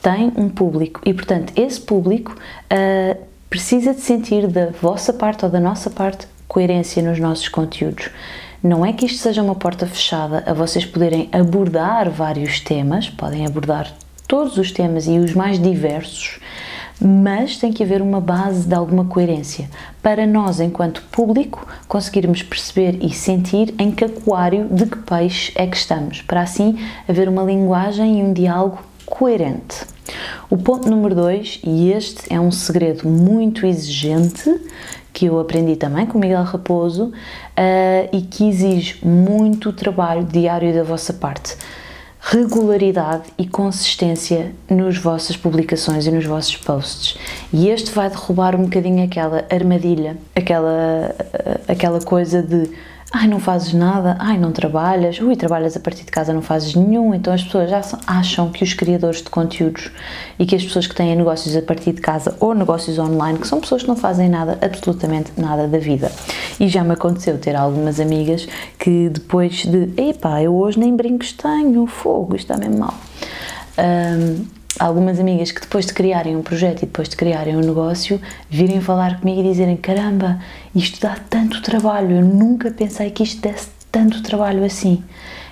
tem 0.00 0.32
um 0.36 0.48
público 0.48 1.00
e, 1.04 1.12
portanto, 1.12 1.52
esse 1.56 1.80
público 1.80 2.32
uh, 2.32 3.20
precisa 3.50 3.92
de 3.92 4.00
sentir 4.00 4.46
da 4.46 4.70
vossa 4.70 5.12
parte 5.12 5.44
ou 5.44 5.50
da 5.50 5.60
nossa 5.60 5.90
parte 5.90 6.26
coerência 6.48 7.02
nos 7.02 7.18
nossos 7.18 7.48
conteúdos. 7.48 8.08
Não 8.66 8.84
é 8.84 8.92
que 8.92 9.06
isto 9.06 9.18
seja 9.18 9.44
uma 9.44 9.54
porta 9.54 9.86
fechada 9.86 10.42
a 10.44 10.52
vocês 10.52 10.84
poderem 10.84 11.28
abordar 11.30 12.10
vários 12.10 12.58
temas, 12.58 13.08
podem 13.08 13.46
abordar 13.46 13.94
todos 14.26 14.58
os 14.58 14.72
temas 14.72 15.06
e 15.06 15.20
os 15.20 15.34
mais 15.34 15.62
diversos, 15.62 16.40
mas 17.00 17.58
tem 17.58 17.72
que 17.72 17.84
haver 17.84 18.02
uma 18.02 18.20
base 18.20 18.66
de 18.66 18.74
alguma 18.74 19.04
coerência 19.04 19.70
para 20.02 20.26
nós, 20.26 20.58
enquanto 20.58 21.00
público, 21.12 21.64
conseguirmos 21.86 22.42
perceber 22.42 22.98
e 23.00 23.14
sentir 23.14 23.72
em 23.78 23.92
que 23.92 24.04
aquário 24.04 24.66
de 24.68 24.86
que 24.86 24.98
peixe 24.98 25.52
é 25.54 25.64
que 25.64 25.76
estamos, 25.76 26.22
para 26.22 26.40
assim 26.40 26.76
haver 27.08 27.28
uma 27.28 27.44
linguagem 27.44 28.18
e 28.18 28.24
um 28.24 28.32
diálogo 28.32 28.80
coerente. 29.04 29.86
O 30.50 30.56
ponto 30.56 30.90
número 30.90 31.14
dois, 31.14 31.60
e 31.62 31.92
este 31.92 32.34
é 32.34 32.40
um 32.40 32.50
segredo 32.50 33.08
muito 33.08 33.64
exigente 33.64 34.52
que 35.16 35.24
eu 35.24 35.40
aprendi 35.40 35.76
também 35.76 36.04
com 36.04 36.18
Miguel 36.18 36.42
Raposo 36.42 37.04
uh, 37.06 37.12
e 38.12 38.20
que 38.20 38.46
exige 38.46 38.98
muito 39.02 39.72
trabalho 39.72 40.22
diário 40.24 40.74
da 40.74 40.82
vossa 40.82 41.14
parte. 41.14 41.56
Regularidade 42.20 43.22
e 43.38 43.46
consistência 43.46 44.52
nas 44.68 44.98
vossas 44.98 45.34
publicações 45.34 46.06
e 46.06 46.10
nos 46.10 46.26
vossos 46.26 46.58
posts. 46.58 47.16
E 47.50 47.70
este 47.70 47.92
vai 47.92 48.10
derrubar 48.10 48.54
um 48.54 48.64
bocadinho 48.64 49.02
aquela 49.02 49.46
armadilha, 49.48 50.18
aquela, 50.34 51.14
eh, 51.32 51.60
aquela 51.66 52.00
coisa 52.00 52.42
de 52.42 52.68
ai, 53.12 53.26
não 53.28 53.38
fazes 53.38 53.72
nada, 53.72 54.16
ai, 54.18 54.36
não 54.38 54.52
trabalhas, 54.52 55.20
ui, 55.20 55.36
trabalhas 55.36 55.76
a 55.76 55.80
partir 55.80 56.04
de 56.04 56.10
casa, 56.10 56.32
não 56.32 56.42
fazes 56.42 56.74
nenhum. 56.74 57.14
Então 57.14 57.32
as 57.32 57.42
pessoas 57.42 57.70
já 57.70 57.80
acham 58.06 58.50
que 58.50 58.64
os 58.64 58.74
criadores 58.74 59.22
de 59.22 59.30
conteúdos 59.30 59.90
e 60.38 60.44
que 60.44 60.54
as 60.54 60.64
pessoas 60.64 60.86
que 60.86 60.94
têm 60.94 61.14
negócios 61.14 61.56
a 61.56 61.62
partir 61.62 61.92
de 61.92 62.00
casa 62.00 62.36
ou 62.40 62.54
negócios 62.54 62.98
online, 62.98 63.38
que 63.38 63.46
são 63.46 63.60
pessoas 63.60 63.82
que 63.82 63.88
não 63.88 63.96
fazem 63.96 64.28
nada, 64.28 64.58
absolutamente 64.60 65.32
nada 65.36 65.68
da 65.68 65.78
vida. 65.78 66.10
E 66.58 66.68
já 66.68 66.82
me 66.82 66.92
aconteceu 66.92 67.38
ter 67.38 67.54
algumas 67.54 68.00
amigas 68.00 68.46
que 68.78 69.08
depois 69.08 69.64
de, 69.64 69.90
epá, 69.96 70.42
eu 70.42 70.54
hoje 70.54 70.78
nem 70.78 70.94
brincos 70.96 71.32
tenho, 71.32 71.86
fogo, 71.86 72.34
isto 72.36 72.52
está 72.52 72.56
mesmo 72.56 72.80
mal. 72.80 72.94
Um, 73.78 74.55
algumas 74.78 75.18
amigas 75.18 75.50
que 75.50 75.60
depois 75.60 75.86
de 75.86 75.92
criarem 75.92 76.36
um 76.36 76.42
projeto 76.42 76.82
e 76.82 76.86
depois 76.86 77.08
de 77.08 77.16
criarem 77.16 77.56
um 77.56 77.60
negócio, 77.60 78.20
virem 78.48 78.80
falar 78.80 79.20
comigo 79.20 79.40
e 79.40 79.44
dizerem: 79.44 79.76
caramba, 79.76 80.38
isto 80.74 81.00
dá 81.00 81.16
tanto 81.28 81.62
trabalho, 81.62 82.16
eu 82.16 82.22
nunca 82.24 82.70
pensei 82.70 83.10
que 83.10 83.22
isto 83.22 83.40
desse 83.40 83.68
tanto 83.90 84.22
trabalho 84.22 84.64
assim. 84.64 85.02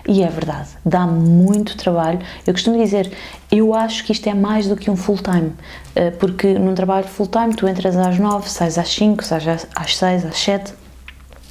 E 0.07 0.23
é 0.23 0.29
verdade, 0.29 0.69
dá 0.85 1.07
muito 1.07 1.79
trabalho. 1.79 2.19
Eu 2.47 2.53
costumo 2.53 2.77
dizer, 2.77 3.11
eu 3.51 3.73
acho 3.73 4.05
que 4.05 4.13
isto 4.13 4.29
é 4.29 4.35
mais 4.35 4.69
do 4.69 4.77
que 4.77 4.91
um 4.91 4.97
full-time, 4.97 5.53
eh, 5.97 6.11
porque 6.11 6.59
num 6.59 6.75
trabalho 6.75 7.07
full-time 7.07 7.55
tu 7.55 7.67
entras 7.67 7.97
às 7.97 8.19
9, 8.19 8.51
sais 8.51 8.77
às 8.77 8.89
5, 8.89 9.25
sais 9.25 9.67
às 9.75 9.97
6, 9.97 10.27
às 10.27 10.37
7, 10.37 10.75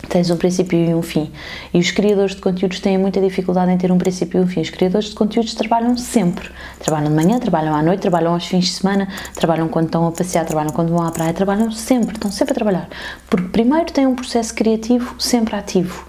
tens 0.09 0.29
um 0.29 0.37
princípio 0.37 0.77
e 0.77 0.93
um 0.93 1.01
fim. 1.01 1.31
E 1.73 1.79
os 1.79 1.91
criadores 1.91 2.35
de 2.35 2.41
conteúdos 2.41 2.79
têm 2.79 2.97
muita 2.97 3.19
dificuldade 3.21 3.71
em 3.71 3.77
ter 3.77 3.91
um 3.91 3.97
princípio 3.97 4.39
e 4.39 4.43
um 4.43 4.47
fim. 4.47 4.61
Os 4.61 4.69
criadores 4.69 5.09
de 5.09 5.15
conteúdos 5.15 5.53
trabalham 5.53 5.97
sempre. 5.97 6.49
Trabalham 6.79 7.09
de 7.09 7.15
manhã, 7.15 7.39
trabalham 7.39 7.75
à 7.75 7.81
noite, 7.81 8.01
trabalham 8.01 8.33
aos 8.33 8.45
fins 8.45 8.65
de 8.65 8.71
semana, 8.71 9.07
trabalham 9.33 9.67
quando 9.67 9.85
estão 9.85 10.07
a 10.07 10.11
passear, 10.11 10.45
trabalham 10.45 10.71
quando 10.71 10.89
vão 10.89 11.05
à 11.05 11.11
praia, 11.11 11.33
trabalham 11.33 11.71
sempre, 11.71 12.15
estão 12.15 12.31
sempre 12.31 12.51
a 12.51 12.55
trabalhar. 12.55 12.89
Porque 13.29 13.47
primeiro 13.49 13.91
têm 13.91 14.05
um 14.05 14.15
processo 14.15 14.53
criativo 14.53 15.15
sempre 15.19 15.55
ativo. 15.55 16.05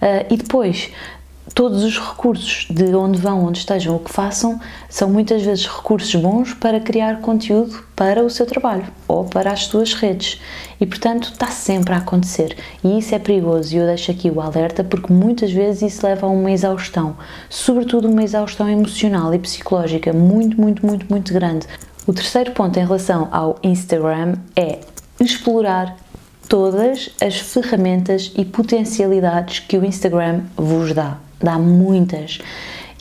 Uh, 0.00 0.26
e 0.32 0.36
depois 0.36 0.90
todos 1.54 1.84
os 1.84 1.96
recursos 1.96 2.66
de 2.68 2.94
onde 2.96 3.20
vão, 3.20 3.44
onde 3.44 3.58
estejam, 3.58 3.94
o 3.94 4.00
que 4.00 4.12
façam, 4.12 4.60
são 4.88 5.08
muitas 5.08 5.40
vezes 5.42 5.66
recursos 5.66 6.12
bons 6.16 6.52
para 6.52 6.80
criar 6.80 7.20
conteúdo 7.20 7.84
para 7.94 8.24
o 8.24 8.28
seu 8.28 8.44
trabalho 8.44 8.84
ou 9.06 9.24
para 9.24 9.52
as 9.52 9.66
suas 9.66 9.94
redes. 9.94 10.40
E 10.80 10.84
portanto 10.84 11.30
está 11.32 11.46
sempre 11.46 11.94
a 11.94 11.98
acontecer. 11.98 12.56
E 12.82 12.98
isso 12.98 13.14
é 13.14 13.20
perigoso 13.20 13.72
e 13.72 13.78
eu 13.78 13.86
deixo 13.86 14.10
aqui 14.10 14.28
o 14.28 14.40
alerta 14.40 14.82
porque 14.82 15.12
muitas 15.12 15.52
vezes 15.52 15.94
isso 15.94 16.04
leva 16.04 16.26
a 16.26 16.30
uma 16.30 16.50
exaustão, 16.50 17.16
sobretudo 17.48 18.08
uma 18.08 18.24
exaustão 18.24 18.68
emocional 18.68 19.32
e 19.32 19.38
psicológica 19.38 20.12
muito, 20.12 20.60
muito, 20.60 20.84
muito, 20.84 21.06
muito 21.08 21.32
grande. 21.32 21.68
O 22.04 22.12
terceiro 22.12 22.50
ponto 22.50 22.76
em 22.78 22.84
relação 22.84 23.28
ao 23.30 23.58
Instagram 23.62 24.34
é 24.56 24.80
explorar 25.20 25.96
todas 26.48 27.10
as 27.22 27.38
ferramentas 27.38 28.32
e 28.36 28.44
potencialidades 28.44 29.60
que 29.60 29.78
o 29.78 29.84
Instagram 29.84 30.42
vos 30.56 30.92
dá 30.92 31.16
dá 31.44 31.58
muitas. 31.58 32.38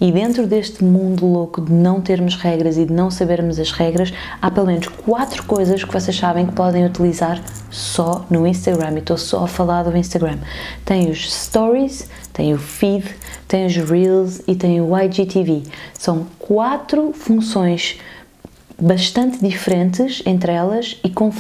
E 0.02 0.12
dentro 0.12 0.46
deste 0.46 0.84
mundo 0.84 1.26
louco 1.26 1.62
de 1.62 1.72
não 1.72 2.02
termos 2.02 2.36
regras 2.36 2.78
e 2.78 2.86
de 2.86 2.92
não 2.92 3.10
sabermos 3.10 3.58
as 3.58 3.72
regras, 3.72 4.14
há 4.42 4.52
pelo 4.52 4.68
menos 4.68 4.88
quatro 4.88 5.44
coisas 5.44 5.84
que 5.84 5.94
vocês 5.94 6.18
sabem 6.18 6.46
que 6.46 6.52
podem 6.52 6.86
utilizar 6.86 7.42
só 7.72 8.26
no 8.30 8.46
Instagram. 8.46 8.96
E 8.96 9.00
estou 9.00 9.18
só 9.18 9.46
a 9.46 9.48
falar 9.48 9.84
do 9.84 9.96
Instagram. 9.96 10.40
Tem 10.84 11.10
os 11.10 11.34
Stories, 11.34 12.10
tem 12.34 12.54
o 12.54 12.58
Feed, 12.58 13.06
tem 13.48 13.66
os 13.66 13.76
Reels 13.78 14.42
e 14.46 14.56
tem 14.56 14.82
o 14.82 14.98
IGTV. 14.98 15.64
São 15.94 16.26
quatro 16.38 17.14
funções 17.14 17.98
bastante 18.78 19.40
diferentes 19.40 20.22
entre 20.26 20.52
elas 20.52 21.00
e 21.04 21.10
com, 21.10 21.32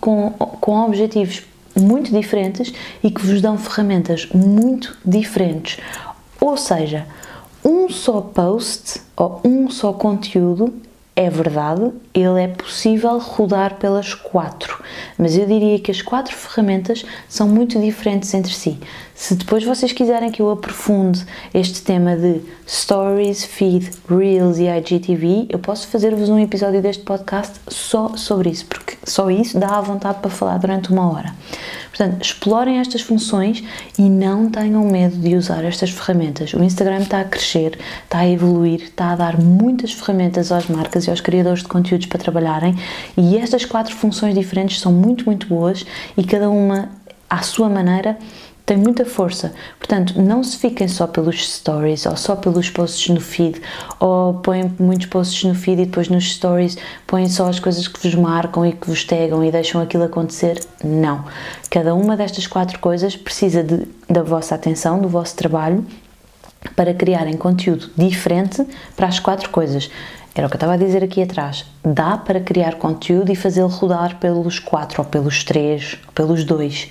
com, 0.00 0.30
com 0.30 0.86
objetivos 0.86 1.42
muito 1.78 2.10
diferentes 2.10 2.72
e 3.02 3.10
que 3.10 3.20
vos 3.20 3.42
dão 3.42 3.58
ferramentas 3.58 4.26
muito 4.32 4.96
diferentes. 5.04 5.78
Ou 6.46 6.56
seja, 6.56 7.04
um 7.64 7.88
só 7.88 8.20
post 8.20 9.02
ou 9.16 9.40
um 9.44 9.68
só 9.68 9.92
conteúdo 9.92 10.72
é 11.16 11.28
verdade, 11.28 11.90
ele 12.14 12.40
é 12.40 12.46
possível 12.46 13.18
rodar 13.18 13.74
pelas 13.74 14.14
quatro, 14.14 14.80
mas 15.18 15.36
eu 15.36 15.44
diria 15.44 15.80
que 15.80 15.90
as 15.90 16.02
quatro 16.02 16.32
ferramentas 16.32 17.04
são 17.28 17.48
muito 17.48 17.80
diferentes 17.80 18.32
entre 18.32 18.52
si. 18.52 18.78
Se 19.16 19.34
depois 19.34 19.64
vocês 19.64 19.92
quiserem 19.92 20.30
que 20.30 20.42
eu 20.42 20.50
aprofunde 20.50 21.24
este 21.54 21.80
tema 21.80 22.14
de 22.14 22.42
Stories, 22.68 23.46
Feed, 23.46 23.90
Reels 24.06 24.58
e 24.58 24.66
IGTV, 24.68 25.46
eu 25.48 25.58
posso 25.58 25.88
fazer-vos 25.88 26.28
um 26.28 26.38
episódio 26.38 26.82
deste 26.82 27.02
podcast 27.02 27.58
só 27.66 28.14
sobre 28.14 28.50
isso, 28.50 28.66
porque 28.66 28.98
só 29.04 29.30
isso 29.30 29.58
dá 29.58 29.78
à 29.78 29.80
vontade 29.80 30.18
para 30.20 30.30
falar 30.30 30.58
durante 30.58 30.92
uma 30.92 31.10
hora. 31.10 31.34
Portanto, 31.88 32.22
explorem 32.22 32.78
estas 32.78 33.00
funções 33.00 33.64
e 33.98 34.02
não 34.02 34.50
tenham 34.50 34.84
medo 34.84 35.16
de 35.16 35.34
usar 35.34 35.64
estas 35.64 35.88
ferramentas. 35.88 36.52
O 36.52 36.62
Instagram 36.62 36.98
está 36.98 37.22
a 37.22 37.24
crescer, 37.24 37.78
está 38.04 38.18
a 38.18 38.28
evoluir, 38.28 38.82
está 38.82 39.12
a 39.12 39.16
dar 39.16 39.40
muitas 39.40 39.94
ferramentas 39.94 40.52
às 40.52 40.66
marcas 40.66 41.06
e 41.06 41.10
aos 41.10 41.22
criadores 41.22 41.62
de 41.62 41.68
conteúdos 41.68 42.06
para 42.06 42.18
trabalharem 42.18 42.76
e 43.16 43.38
estas 43.38 43.64
quatro 43.64 43.96
funções 43.96 44.34
diferentes 44.34 44.78
são 44.78 44.92
muito, 44.92 45.24
muito 45.24 45.46
boas 45.46 45.86
e 46.18 46.22
cada 46.22 46.50
uma 46.50 46.90
à 47.28 47.42
sua 47.42 47.68
maneira 47.68 48.18
tem 48.66 48.76
muita 48.76 49.04
força. 49.04 49.54
Portanto, 49.78 50.20
não 50.20 50.42
se 50.42 50.58
fiquem 50.58 50.88
só 50.88 51.06
pelos 51.06 51.48
stories 51.48 52.04
ou 52.04 52.16
só 52.16 52.34
pelos 52.34 52.68
posts 52.68 53.08
no 53.14 53.20
feed 53.20 53.62
ou 54.00 54.34
põem 54.34 54.74
muitos 54.78 55.06
posts 55.06 55.44
no 55.44 55.54
feed 55.54 55.82
e 55.82 55.86
depois 55.86 56.08
nos 56.08 56.34
stories 56.34 56.76
põem 57.06 57.28
só 57.28 57.48
as 57.48 57.60
coisas 57.60 57.86
que 57.86 58.02
vos 58.02 58.14
marcam 58.16 58.66
e 58.66 58.72
que 58.72 58.88
vos 58.88 59.04
tegam 59.04 59.44
e 59.44 59.52
deixam 59.52 59.80
aquilo 59.80 60.02
acontecer. 60.02 60.60
Não. 60.82 61.24
Cada 61.70 61.94
uma 61.94 62.16
destas 62.16 62.48
quatro 62.48 62.80
coisas 62.80 63.14
precisa 63.14 63.62
de, 63.62 63.86
da 64.10 64.24
vossa 64.24 64.56
atenção, 64.56 65.00
do 65.00 65.08
vosso 65.08 65.36
trabalho 65.36 65.86
para 66.74 66.92
criarem 66.92 67.36
conteúdo 67.36 67.88
diferente 67.96 68.66
para 68.96 69.06
as 69.06 69.20
quatro 69.20 69.48
coisas. 69.50 69.88
Era 70.36 70.46
o 70.46 70.50
que 70.50 70.56
eu 70.56 70.58
estava 70.58 70.74
a 70.74 70.76
dizer 70.76 71.02
aqui 71.02 71.22
atrás. 71.22 71.64
Dá 71.82 72.18
para 72.18 72.38
criar 72.38 72.74
conteúdo 72.74 73.32
e 73.32 73.34
fazê-lo 73.34 73.68
rodar 73.68 74.18
pelos 74.18 74.58
quatro, 74.58 75.00
ou 75.02 75.08
pelos 75.08 75.42
três, 75.42 75.98
ou 76.06 76.12
pelos 76.12 76.44
dois. 76.44 76.90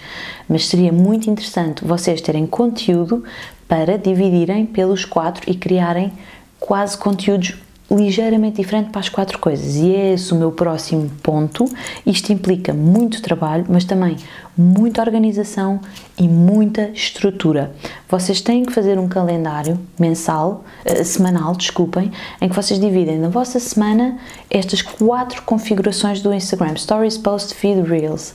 Mas 0.49 0.65
seria 0.65 0.91
muito 0.91 1.29
interessante 1.29 1.85
vocês 1.85 2.21
terem 2.21 2.47
conteúdo 2.47 3.23
para 3.67 3.99
dividirem 3.99 4.65
pelos 4.65 5.05
quatro 5.05 5.43
e 5.47 5.53
criarem 5.53 6.11
quase 6.59 6.97
conteúdos 6.97 7.53
ligeiramente 7.89 8.57
diferente 8.61 8.89
para 8.89 8.99
as 8.99 9.09
quatro 9.09 9.37
coisas 9.37 9.75
e 9.75 9.93
é 9.93 10.13
esse 10.13 10.33
o 10.33 10.35
meu 10.35 10.51
próximo 10.51 11.09
ponto. 11.21 11.65
Isto 12.05 12.33
implica 12.33 12.73
muito 12.73 13.21
trabalho, 13.21 13.65
mas 13.69 13.85
também 13.85 14.17
muita 14.57 15.01
organização 15.01 15.79
e 16.17 16.27
muita 16.27 16.89
estrutura. 16.93 17.73
Vocês 18.09 18.41
têm 18.41 18.63
que 18.63 18.73
fazer 18.73 18.97
um 18.97 19.07
calendário 19.07 19.79
mensal, 19.99 20.63
uh, 20.85 21.03
semanal, 21.03 21.55
desculpem, 21.55 22.11
em 22.41 22.49
que 22.49 22.55
vocês 22.55 22.79
dividem 22.79 23.19
na 23.19 23.29
vossa 23.29 23.59
semana 23.59 24.17
estas 24.49 24.81
quatro 24.81 25.41
configurações 25.43 26.21
do 26.21 26.33
Instagram: 26.33 26.75
Stories, 26.77 27.17
Post, 27.17 27.53
Feed, 27.53 27.81
Reels. 27.81 28.33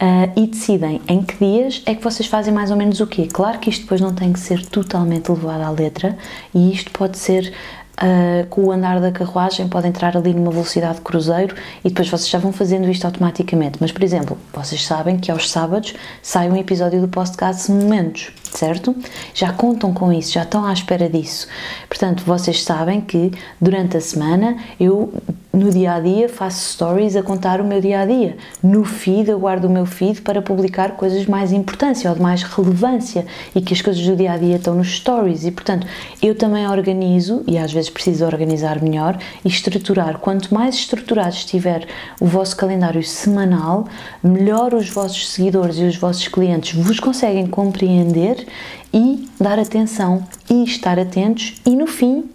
Uh, 0.00 0.30
e 0.36 0.46
decidem 0.46 1.02
em 1.08 1.24
que 1.24 1.44
dias 1.44 1.82
é 1.84 1.92
que 1.92 2.04
vocês 2.04 2.28
fazem 2.28 2.54
mais 2.54 2.70
ou 2.70 2.76
menos 2.76 3.00
o 3.00 3.06
quê. 3.06 3.26
Claro 3.26 3.58
que 3.58 3.68
isto 3.68 3.82
depois 3.82 4.00
não 4.00 4.14
tem 4.14 4.32
que 4.32 4.38
ser 4.38 4.64
totalmente 4.64 5.28
levado 5.28 5.62
à 5.62 5.70
letra 5.70 6.16
e 6.54 6.72
isto 6.72 6.92
pode 6.92 7.18
ser 7.18 7.52
uh, 7.98 8.46
com 8.48 8.64
o 8.64 8.72
andar 8.72 9.00
da 9.00 9.10
carruagem 9.10 9.68
pode 9.68 9.86
entrar 9.86 10.16
ali 10.16 10.32
numa 10.32 10.50
velocidade 10.50 10.96
de 10.96 11.00
cruzeiro 11.02 11.54
e 11.84 11.88
depois 11.88 12.08
vocês 12.08 12.28
já 12.28 12.38
vão 12.38 12.52
fazendo 12.52 12.88
isto 12.90 13.04
automaticamente. 13.04 13.78
Mas, 13.80 13.92
por 13.92 14.02
exemplo, 14.02 14.38
vocês 14.52 14.84
sabem 14.84 15.18
que 15.18 15.30
aos 15.30 15.50
sábados 15.50 15.94
sai 16.22 16.48
um 16.48 16.56
episódio 16.56 17.00
do 17.00 17.08
podcast 17.08 17.70
Momentos, 17.70 18.32
certo? 18.52 18.94
Já 19.34 19.52
contam 19.52 19.92
com 19.92 20.12
isso, 20.12 20.32
já 20.32 20.42
estão 20.42 20.64
à 20.64 20.72
espera 20.72 21.08
disso. 21.08 21.48
Portanto, 21.88 22.22
vocês 22.24 22.62
sabem 22.62 23.00
que 23.00 23.32
durante 23.60 23.96
a 23.96 24.00
semana 24.00 24.56
eu 24.78 25.12
no 25.52 25.70
dia 25.70 25.94
a 25.94 26.00
dia 26.00 26.28
faço 26.28 26.74
stories 26.74 27.16
a 27.16 27.22
contar 27.22 27.60
o 27.60 27.64
meu 27.64 27.80
dia 27.80 28.00
a 28.00 28.06
dia. 28.06 28.36
No 28.62 28.84
feed 28.84 29.30
eu 29.30 29.38
guardo 29.38 29.64
o 29.64 29.70
meu 29.70 29.86
feed 29.86 30.22
para 30.22 30.42
publicar 30.42 30.92
coisas 30.92 31.22
de 31.22 31.30
mais 31.30 31.52
importância 31.52 32.10
ou 32.10 32.16
de 32.16 32.22
mais 32.22 32.42
relevância 32.42 33.26
e 33.54 33.60
que 33.60 33.72
as 33.72 33.80
coisas 33.80 34.04
do 34.04 34.14
dia 34.14 34.32
a 34.32 34.36
dia 34.36 34.56
estão 34.56 34.74
nos 34.74 34.96
stories 34.96 35.44
e 35.44 35.50
portanto 35.50 35.86
eu 36.22 36.34
também 36.34 36.68
organizo 36.68 37.42
e 37.46 37.56
às 37.56 37.72
vezes 37.72 37.90
preciso 37.90 38.24
organizar 38.24 38.82
melhor 38.82 39.18
e 39.44 39.48
estruturar. 39.48 40.18
Quanto 40.18 40.52
mais 40.54 40.74
estruturado 40.74 41.34
estiver 41.34 41.86
o 42.20 42.26
vosso 42.26 42.56
calendário 42.56 43.02
semanal, 43.02 43.86
melhor 44.22 44.74
os 44.74 44.90
vossos 44.90 45.28
seguidores 45.30 45.76
e 45.78 45.84
os 45.84 45.96
vossos 45.96 46.28
clientes 46.28 46.78
vos 46.78 47.00
conseguem 47.00 47.46
compreender 47.46 48.46
e 48.92 49.28
dar 49.40 49.58
atenção 49.58 50.24
e 50.48 50.64
estar 50.64 50.98
atentos 50.98 51.54
e 51.66 51.70
no 51.70 51.86
fim 51.86 52.30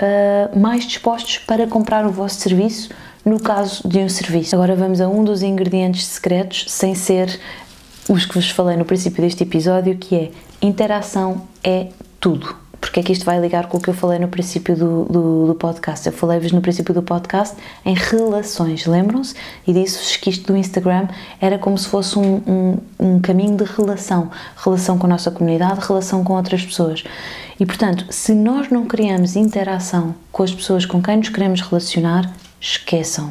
uh, 0.00 0.58
mais 0.58 0.84
dispostos 0.84 1.38
para 1.38 1.66
comprar 1.66 2.06
o 2.06 2.10
vosso 2.10 2.40
serviço 2.40 2.90
no 3.24 3.40
caso 3.40 3.86
de 3.86 3.98
um 3.98 4.08
serviço. 4.08 4.54
Agora 4.54 4.74
vamos 4.74 5.00
a 5.00 5.08
um 5.08 5.22
dos 5.24 5.42
ingredientes 5.42 6.06
secretos, 6.06 6.66
sem 6.68 6.94
ser 6.94 7.38
os 8.08 8.26
que 8.26 8.34
vos 8.34 8.50
falei 8.50 8.76
no 8.76 8.84
princípio 8.84 9.22
deste 9.22 9.42
episódio, 9.44 9.96
que 9.96 10.14
é 10.14 10.30
interação 10.60 11.42
é 11.62 11.88
tudo. 12.20 12.62
Porque 12.82 12.98
é 12.98 13.02
que 13.04 13.12
isto 13.12 13.24
vai 13.24 13.38
ligar 13.38 13.68
com 13.68 13.78
o 13.78 13.80
que 13.80 13.88
eu 13.88 13.94
falei 13.94 14.18
no 14.18 14.26
princípio 14.26 14.76
do, 14.76 15.04
do, 15.04 15.46
do 15.46 15.54
podcast? 15.54 16.04
Eu 16.04 16.12
falei-vos 16.12 16.50
no 16.50 16.60
princípio 16.60 16.92
do 16.92 17.00
podcast 17.00 17.56
em 17.84 17.94
relações, 17.94 18.86
lembram-se? 18.86 19.36
E 19.64 19.72
disse-vos 19.72 20.16
que 20.16 20.28
isto 20.28 20.52
do 20.52 20.58
Instagram 20.58 21.06
era 21.40 21.58
como 21.58 21.78
se 21.78 21.86
fosse 21.86 22.18
um, 22.18 22.42
um, 22.44 22.78
um 22.98 23.20
caminho 23.20 23.56
de 23.56 23.62
relação 23.62 24.32
relação 24.56 24.98
com 24.98 25.06
a 25.06 25.10
nossa 25.10 25.30
comunidade, 25.30 25.78
relação 25.86 26.24
com 26.24 26.34
outras 26.34 26.64
pessoas. 26.64 27.04
E 27.62 27.64
portanto, 27.64 28.06
se 28.10 28.34
nós 28.34 28.70
não 28.70 28.86
criamos 28.86 29.36
interação 29.36 30.16
com 30.32 30.42
as 30.42 30.52
pessoas 30.52 30.84
com 30.84 31.00
quem 31.00 31.18
nos 31.18 31.28
queremos 31.28 31.60
relacionar, 31.60 32.28
esqueçam. 32.60 33.30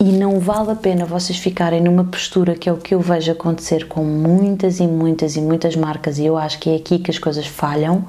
E 0.00 0.06
não 0.06 0.40
vale 0.40 0.72
a 0.72 0.74
pena 0.74 1.04
vocês 1.04 1.38
ficarem 1.38 1.80
numa 1.80 2.02
postura 2.02 2.56
que 2.56 2.68
é 2.68 2.72
o 2.72 2.78
que 2.78 2.92
eu 2.92 2.98
vejo 2.98 3.30
acontecer 3.30 3.86
com 3.86 4.02
muitas 4.02 4.80
e 4.80 4.86
muitas 4.88 5.36
e 5.36 5.40
muitas 5.40 5.76
marcas, 5.76 6.18
e 6.18 6.26
eu 6.26 6.36
acho 6.36 6.58
que 6.58 6.70
é 6.70 6.74
aqui 6.74 6.98
que 6.98 7.12
as 7.12 7.20
coisas 7.20 7.46
falham: 7.46 8.04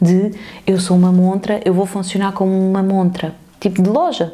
de 0.00 0.36
eu 0.64 0.78
sou 0.78 0.96
uma 0.96 1.10
montra, 1.10 1.60
eu 1.64 1.74
vou 1.74 1.84
funcionar 1.84 2.30
como 2.30 2.52
uma 2.52 2.80
montra, 2.80 3.34
tipo 3.58 3.82
de 3.82 3.90
loja. 3.90 4.32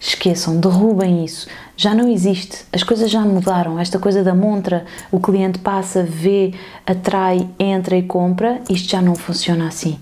Esqueçam, 0.00 0.58
derrubem 0.58 1.24
isso. 1.24 1.46
Já 1.76 1.94
não 1.94 2.08
existe. 2.08 2.64
As 2.72 2.82
coisas 2.82 3.10
já 3.10 3.20
mudaram. 3.20 3.78
Esta 3.78 3.98
coisa 3.98 4.22
da 4.22 4.34
montra, 4.34 4.84
o 5.10 5.18
cliente 5.18 5.58
passa, 5.58 6.02
vê, 6.02 6.52
atrai, 6.86 7.48
entra 7.58 7.96
e 7.96 8.02
compra, 8.02 8.60
isto 8.68 8.90
já 8.90 9.00
não 9.00 9.14
funciona 9.14 9.68
assim. 9.68 9.98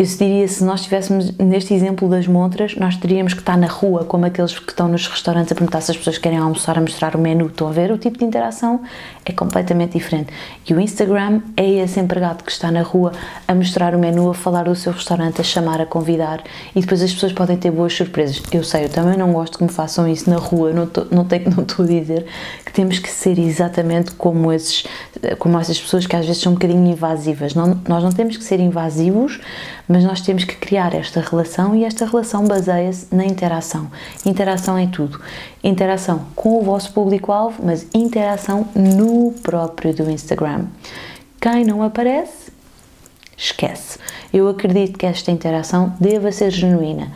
Eu 0.00 0.06
diria, 0.06 0.48
se 0.48 0.64
nós 0.64 0.80
estivéssemos 0.80 1.36
neste 1.36 1.74
exemplo 1.74 2.08
das 2.08 2.26
montras, 2.26 2.74
nós 2.74 2.96
teríamos 2.96 3.34
que 3.34 3.40
estar 3.40 3.58
na 3.58 3.66
rua, 3.66 4.02
como 4.02 4.24
aqueles 4.24 4.58
que 4.58 4.70
estão 4.70 4.88
nos 4.88 5.06
restaurantes 5.06 5.52
a 5.52 5.54
perguntar 5.54 5.82
se 5.82 5.90
as 5.90 5.96
pessoas 5.98 6.16
querem 6.16 6.38
almoçar, 6.38 6.78
a 6.78 6.80
mostrar 6.80 7.14
o 7.14 7.18
menu. 7.18 7.48
Estão 7.48 7.68
a 7.68 7.70
ver? 7.70 7.92
O 7.92 7.98
tipo 7.98 8.16
de 8.16 8.24
interação 8.24 8.80
é 9.30 9.32
completamente 9.32 9.92
diferente. 9.92 10.32
E 10.68 10.74
o 10.74 10.80
Instagram 10.80 11.40
é 11.56 11.68
esse 11.68 11.98
empregado 11.98 12.44
que 12.44 12.52
está 12.52 12.70
na 12.70 12.82
rua 12.82 13.12
a 13.48 13.54
mostrar 13.54 13.94
o 13.94 13.98
menu, 13.98 14.30
a 14.30 14.34
falar 14.34 14.64
do 14.64 14.74
seu 14.76 14.92
restaurante, 14.92 15.40
a 15.40 15.44
chamar, 15.44 15.80
a 15.80 15.86
convidar 15.86 16.42
e 16.74 16.80
depois 16.80 17.02
as 17.02 17.12
pessoas 17.12 17.32
podem 17.32 17.56
ter 17.56 17.70
boas 17.70 17.94
surpresas. 17.94 18.42
Eu 18.52 18.62
sei, 18.62 18.84
eu 18.84 18.88
também 18.88 19.16
não 19.16 19.32
gosto 19.32 19.58
que 19.58 19.64
me 19.64 19.70
façam 19.70 20.06
isso 20.06 20.28
na 20.28 20.36
rua, 20.36 20.72
não, 20.72 20.86
tô, 20.86 21.04
não, 21.10 21.26
não 21.56 21.62
estou 21.62 21.84
a 21.84 21.88
dizer 21.88 22.26
que 22.64 22.72
temos 22.72 22.98
que 22.98 23.08
ser 23.08 23.38
exatamente 23.38 24.12
como, 24.12 24.52
esses, 24.52 24.84
como 25.38 25.58
essas 25.58 25.80
pessoas 25.80 26.06
que 26.06 26.14
às 26.14 26.26
vezes 26.26 26.42
são 26.42 26.52
um 26.52 26.54
bocadinho 26.56 26.86
invasivas. 26.86 27.54
Não, 27.54 27.80
nós 27.88 28.02
não 28.02 28.10
temos 28.12 28.36
que 28.36 28.44
ser 28.44 28.60
invasivos 28.60 29.40
mas 29.90 30.04
nós 30.04 30.20
temos 30.20 30.44
que 30.44 30.54
criar 30.54 30.94
esta 30.94 31.20
relação 31.20 31.74
e 31.74 31.84
esta 31.84 32.06
relação 32.06 32.46
baseia-se 32.46 33.12
na 33.12 33.26
interação. 33.26 33.90
Interação 34.24 34.78
em 34.78 34.86
tudo. 34.86 35.20
Interação 35.64 36.26
com 36.36 36.60
o 36.60 36.62
vosso 36.62 36.92
público-alvo, 36.92 37.60
mas 37.66 37.88
interação 37.92 38.68
no 38.72 39.19
próprio 39.42 39.94
do 39.94 40.10
Instagram. 40.10 40.66
Quem 41.40 41.64
não 41.64 41.82
aparece, 41.82 42.50
esquece. 43.36 43.98
Eu 44.32 44.48
acredito 44.48 44.98
que 44.98 45.06
esta 45.06 45.30
interação 45.30 45.94
deva 45.98 46.30
ser 46.32 46.50
genuína. 46.50 47.12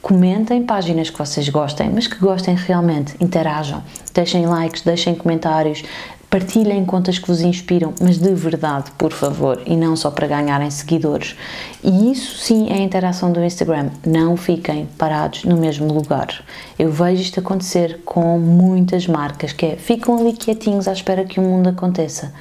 Comentem 0.00 0.64
páginas 0.64 1.10
que 1.10 1.18
vocês 1.18 1.48
gostem, 1.48 1.88
mas 1.88 2.06
que 2.06 2.18
gostem 2.18 2.56
realmente, 2.56 3.14
interajam, 3.20 3.82
deixem 4.12 4.46
likes, 4.46 4.82
deixem 4.82 5.14
comentários, 5.14 5.84
Partilhem 6.32 6.86
contas 6.86 7.18
que 7.18 7.28
vos 7.28 7.42
inspiram, 7.42 7.92
mas 8.00 8.16
de 8.16 8.32
verdade, 8.32 8.90
por 8.96 9.12
favor, 9.12 9.60
e 9.66 9.76
não 9.76 9.94
só 9.94 10.10
para 10.10 10.26
ganharem 10.26 10.70
seguidores. 10.70 11.36
E 11.84 12.10
isso 12.10 12.38
sim 12.38 12.70
é 12.70 12.76
a 12.76 12.82
interação 12.82 13.30
do 13.30 13.44
Instagram. 13.44 13.90
Não 14.06 14.34
fiquem 14.34 14.88
parados 14.96 15.44
no 15.44 15.58
mesmo 15.58 15.92
lugar. 15.92 16.42
Eu 16.78 16.90
vejo 16.90 17.20
isto 17.20 17.38
acontecer 17.38 18.00
com 18.06 18.38
muitas 18.38 19.06
marcas, 19.06 19.52
que 19.52 19.66
é 19.66 19.76
ficam 19.76 20.18
ali 20.18 20.32
quietinhos 20.32 20.88
à 20.88 20.94
espera 20.94 21.22
que 21.26 21.38
o 21.38 21.42
mundo 21.42 21.68
aconteça. 21.68 22.32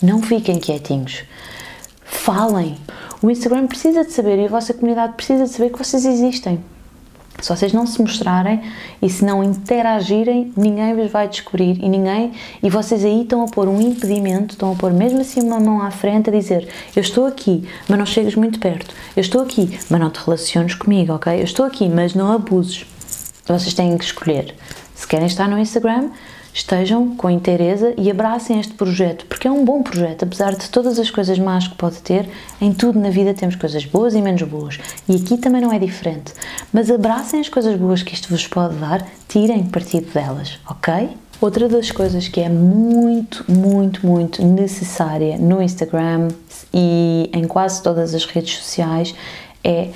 Não 0.00 0.22
fiquem 0.22 0.60
quietinhos. 0.60 1.24
Falem. 2.04 2.76
O 3.20 3.28
Instagram 3.28 3.66
precisa 3.66 4.04
de 4.04 4.12
saber 4.12 4.38
e 4.38 4.44
a 4.44 4.50
vossa 4.50 4.72
comunidade 4.72 5.14
precisa 5.14 5.46
de 5.46 5.50
saber 5.50 5.70
que 5.70 5.78
vocês 5.78 6.04
existem. 6.04 6.62
Se 7.40 7.48
vocês 7.48 7.72
não 7.72 7.86
se 7.86 8.00
mostrarem 8.00 8.60
e 9.00 9.08
se 9.08 9.24
não 9.24 9.42
interagirem, 9.42 10.52
ninguém 10.56 10.94
vos 10.94 11.10
vai 11.10 11.26
descobrir 11.26 11.82
e 11.82 11.88
ninguém. 11.88 12.32
E 12.62 12.70
vocês 12.70 13.04
aí 13.04 13.22
estão 13.22 13.42
a 13.44 13.48
pôr 13.48 13.68
um 13.68 13.80
impedimento, 13.80 14.54
estão 14.54 14.72
a 14.72 14.76
pôr 14.76 14.92
mesmo 14.92 15.20
assim 15.20 15.40
uma 15.42 15.58
mão 15.58 15.82
à 15.82 15.90
frente 15.90 16.30
a 16.30 16.32
dizer: 16.32 16.68
Eu 16.94 17.00
estou 17.00 17.26
aqui, 17.26 17.68
mas 17.88 17.98
não 17.98 18.06
chegas 18.06 18.34
muito 18.34 18.60
perto. 18.60 18.94
Eu 19.16 19.20
estou 19.20 19.42
aqui, 19.42 19.78
mas 19.90 20.00
não 20.00 20.10
te 20.10 20.20
relaciones 20.24 20.74
comigo, 20.74 21.14
ok? 21.14 21.40
Eu 21.40 21.44
estou 21.44 21.66
aqui, 21.66 21.88
mas 21.88 22.14
não 22.14 22.30
abuses. 22.32 22.86
Vocês 23.46 23.74
têm 23.74 23.98
que 23.98 24.04
escolher. 24.04 24.54
Se 24.94 25.06
querem 25.06 25.26
estar 25.26 25.48
no 25.48 25.58
Instagram, 25.58 26.10
estejam 26.52 27.16
com 27.16 27.30
interesse 27.30 27.94
e 27.96 28.10
abracem 28.10 28.60
este 28.60 28.74
projeto, 28.74 29.24
porque 29.26 29.48
é 29.48 29.50
um 29.50 29.64
bom 29.64 29.82
projeto, 29.82 30.24
apesar 30.24 30.54
de 30.54 30.68
todas 30.68 30.98
as 30.98 31.10
coisas 31.10 31.38
más 31.38 31.66
que 31.66 31.74
pode 31.74 31.96
ter, 32.02 32.28
em 32.60 32.72
tudo 32.72 32.98
na 32.98 33.10
vida 33.10 33.32
temos 33.32 33.56
coisas 33.56 33.84
boas 33.84 34.14
e 34.14 34.20
menos 34.20 34.42
boas, 34.42 34.78
e 35.08 35.16
aqui 35.16 35.36
também 35.38 35.62
não 35.62 35.72
é 35.72 35.78
diferente. 35.78 36.32
Mas 36.72 36.90
abracem 36.90 37.40
as 37.40 37.48
coisas 37.48 37.76
boas 37.76 38.02
que 38.02 38.14
isto 38.14 38.28
vos 38.28 38.46
pode 38.46 38.74
dar, 38.76 39.06
tirem 39.28 39.64
partido 39.64 40.12
delas, 40.12 40.58
ok? 40.68 41.10
Outra 41.40 41.68
das 41.68 41.90
coisas 41.90 42.28
que 42.28 42.40
é 42.40 42.48
muito, 42.48 43.44
muito, 43.50 44.06
muito 44.06 44.44
necessária 44.44 45.36
no 45.38 45.60
Instagram 45.60 46.28
e 46.72 47.28
em 47.32 47.44
quase 47.48 47.82
todas 47.82 48.14
as 48.14 48.24
redes 48.24 48.58
sociais 48.58 49.12
é 49.64 49.88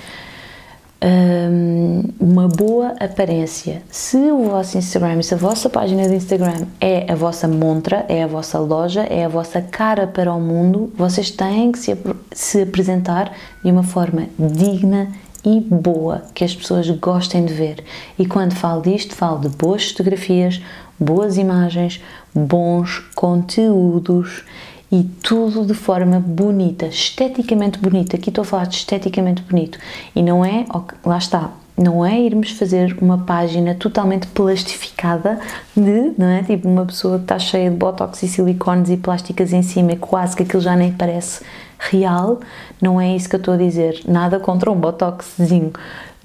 uma 2.19 2.49
boa 2.49 2.95
aparência. 2.99 3.83
Se 3.91 4.17
o 4.17 4.51
vosso 4.51 4.79
Instagram, 4.79 5.23
se 5.23 5.35
a 5.35 5.37
vossa 5.37 5.69
página 5.69 6.09
de 6.09 6.15
Instagram 6.15 6.67
é 6.81 7.11
a 7.11 7.15
vossa 7.15 7.47
montra, 7.47 8.05
é 8.09 8.23
a 8.23 8.27
vossa 8.27 8.59
loja, 8.59 9.03
é 9.03 9.25
a 9.25 9.29
vossa 9.29 9.61
cara 9.61 10.07
para 10.07 10.33
o 10.33 10.41
mundo, 10.41 10.93
vocês 10.97 11.31
têm 11.31 11.71
que 11.71 11.79
se, 11.79 11.97
se 12.33 12.63
apresentar 12.63 13.33
de 13.63 13.71
uma 13.71 13.83
forma 13.83 14.27
digna 14.39 15.13
e 15.45 15.61
boa, 15.61 16.23
que 16.35 16.43
as 16.43 16.55
pessoas 16.55 16.89
gostem 16.91 17.45
de 17.45 17.55
ver. 17.55 17.85
E 18.19 18.27
quando 18.27 18.55
falo 18.55 18.83
disto, 18.83 19.15
falo 19.15 19.39
de 19.39 19.49
boas 19.49 19.91
fotografias, 19.91 20.61
boas 20.99 21.37
imagens, 21.37 22.03
bons 22.35 22.99
conteúdos 23.15 24.45
e 24.91 25.03
tudo 25.23 25.65
de 25.65 25.75
forma 25.75 26.21
bonita, 26.21 26.87
esteticamente 26.87 27.79
bonita. 27.79 28.17
Aqui 28.17 28.29
estou 28.29 28.43
a 28.43 28.45
falar 28.45 28.67
de 28.67 28.77
esteticamente 28.77 29.43
bonito 29.43 29.79
e 30.15 30.23
não 30.23 30.45
é, 30.45 30.65
lá 31.05 31.19
está, 31.19 31.51
não 31.77 32.05
é 32.05 32.19
irmos 32.19 32.53
fazer 32.53 32.97
uma 33.03 33.19
página 33.19 33.75
totalmente 33.75 34.27
plastificada 34.29 35.39
de, 35.77 36.13
não 36.17 36.27
é? 36.27 36.43
Tipo 36.43 36.69
uma 36.69 36.87
pessoa 36.87 37.19
que 37.19 37.25
está 37.25 37.39
cheia 37.39 37.71
de 37.71 37.77
botox 37.77 38.23
e 38.23 38.29
silicones 38.29 38.89
e 38.89 38.97
plásticas 38.97 39.53
em 39.53 39.63
cima 39.63 39.93
e 39.93 39.97
quase 39.97 40.35
que 40.35 40.43
aquilo 40.43 40.63
já 40.63 40.75
nem 40.75 40.93
parece 40.93 41.45
real. 41.79 42.41
Não 42.81 43.01
é 43.01 43.15
isso 43.15 43.29
que 43.29 43.37
eu 43.37 43.41
estou 43.41 43.55
a 43.55 43.59
dizer. 43.59 44.01
Nada 44.09 44.41
contra 44.41 44.71
um 44.71 44.77
botoxzinho, 44.77 45.73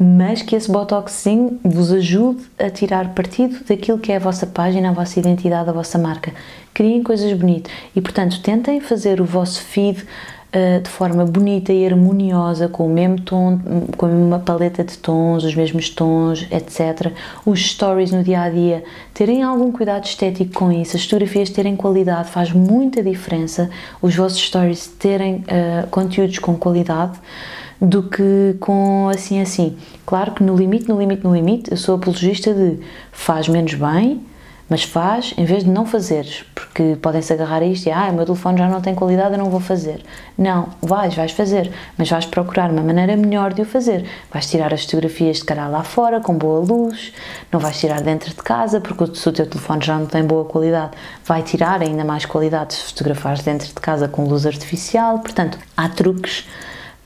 mas 0.03 0.41
que 0.41 0.55
esse 0.55 0.71
botoxzinho 0.71 1.59
vos 1.63 1.91
ajude 1.91 2.41
a 2.57 2.71
tirar 2.71 3.13
partido 3.13 3.63
daquilo 3.63 3.99
que 3.99 4.11
é 4.11 4.15
a 4.15 4.19
vossa 4.19 4.47
página, 4.47 4.89
a 4.89 4.93
vossa 4.93 5.19
identidade, 5.19 5.69
a 5.69 5.73
vossa 5.73 5.99
marca. 5.99 6.33
Criem 6.73 7.03
coisas 7.03 7.31
bonitas 7.33 7.71
e, 7.95 8.01
portanto, 8.01 8.41
tentem 8.41 8.81
fazer 8.81 9.21
o 9.21 9.25
vosso 9.25 9.61
feed 9.61 9.99
uh, 10.01 10.81
de 10.81 10.89
forma 10.89 11.23
bonita 11.23 11.71
e 11.71 11.85
harmoniosa, 11.85 12.67
com 12.67 12.87
o 12.87 12.89
mesmo 12.89 13.21
tom, 13.21 13.59
com 13.95 14.07
a 14.07 14.09
mesma 14.09 14.39
paleta 14.39 14.83
de 14.83 14.97
tons, 14.97 15.43
os 15.43 15.53
mesmos 15.53 15.91
tons, 15.91 16.47
etc. 16.49 17.13
Os 17.45 17.63
stories 17.63 18.11
no 18.11 18.23
dia 18.23 18.41
a 18.41 18.49
dia, 18.49 18.83
terem 19.13 19.43
algum 19.43 19.71
cuidado 19.71 20.05
estético 20.05 20.51
com 20.53 20.71
isso, 20.71 20.97
as 20.97 21.03
fotografias 21.03 21.51
terem 21.51 21.75
qualidade, 21.75 22.27
faz 22.31 22.51
muita 22.51 23.03
diferença 23.03 23.69
os 24.01 24.15
vossos 24.15 24.41
stories 24.41 24.87
terem 24.87 25.35
uh, 25.35 25.87
conteúdos 25.91 26.39
com 26.39 26.55
qualidade 26.55 27.19
do 27.81 28.03
que 28.03 28.55
com 28.59 29.09
assim 29.09 29.41
assim. 29.41 29.75
Claro 30.05 30.33
que 30.33 30.43
no 30.43 30.55
limite, 30.55 30.87
no 30.87 30.99
limite, 30.99 31.23
no 31.23 31.33
limite, 31.33 31.71
eu 31.71 31.77
sou 31.77 31.95
apologista 31.95 32.53
de 32.53 32.79
faz 33.11 33.47
menos 33.47 33.73
bem, 33.73 34.21
mas 34.69 34.83
faz 34.83 35.33
em 35.35 35.43
vez 35.43 35.63
de 35.63 35.69
não 35.69 35.85
fazeres, 35.85 36.45
porque 36.53 36.95
podem-se 37.01 37.33
agarrar 37.33 37.61
a 37.61 37.65
isto 37.65 37.87
e 37.87 37.91
ah, 37.91 38.07
o 38.09 38.13
meu 38.13 38.23
telefone 38.23 38.57
já 38.57 38.69
não 38.69 38.79
tem 38.79 38.93
qualidade, 38.93 39.33
eu 39.33 39.39
não 39.39 39.49
vou 39.49 39.59
fazer. 39.59 40.01
Não, 40.37 40.69
vais, 40.79 41.15
vais 41.15 41.31
fazer, 41.31 41.71
mas 41.97 42.07
vais 42.07 42.25
procurar 42.25 42.69
uma 42.69 42.83
maneira 42.83 43.17
melhor 43.17 43.51
de 43.51 43.63
o 43.63 43.65
fazer. 43.65 44.05
Vais 44.31 44.49
tirar 44.49 44.71
as 44.73 44.85
fotografias 44.85 45.37
de 45.37 45.43
cara 45.43 45.67
lá 45.67 45.83
fora, 45.83 46.21
com 46.21 46.37
boa 46.37 46.59
luz, 46.63 47.11
não 47.51 47.59
vais 47.59 47.79
tirar 47.79 48.01
dentro 48.01 48.29
de 48.29 48.43
casa, 48.43 48.79
porque 48.79 49.13
se 49.15 49.27
o 49.27 49.31
teu 49.33 49.47
telefone 49.47 49.83
já 49.83 49.97
não 49.97 50.05
tem 50.05 50.23
boa 50.23 50.45
qualidade, 50.45 50.91
vai 51.25 51.41
tirar 51.41 51.81
ainda 51.81 52.05
mais 52.05 52.25
qualidade 52.25 52.75
se 52.75 52.83
fotografares 52.83 53.41
dentro 53.41 53.67
de 53.67 53.73
casa 53.73 54.07
com 54.07 54.23
luz 54.23 54.45
artificial. 54.45 55.17
Portanto, 55.19 55.57
há 55.75 55.89
truques 55.89 56.45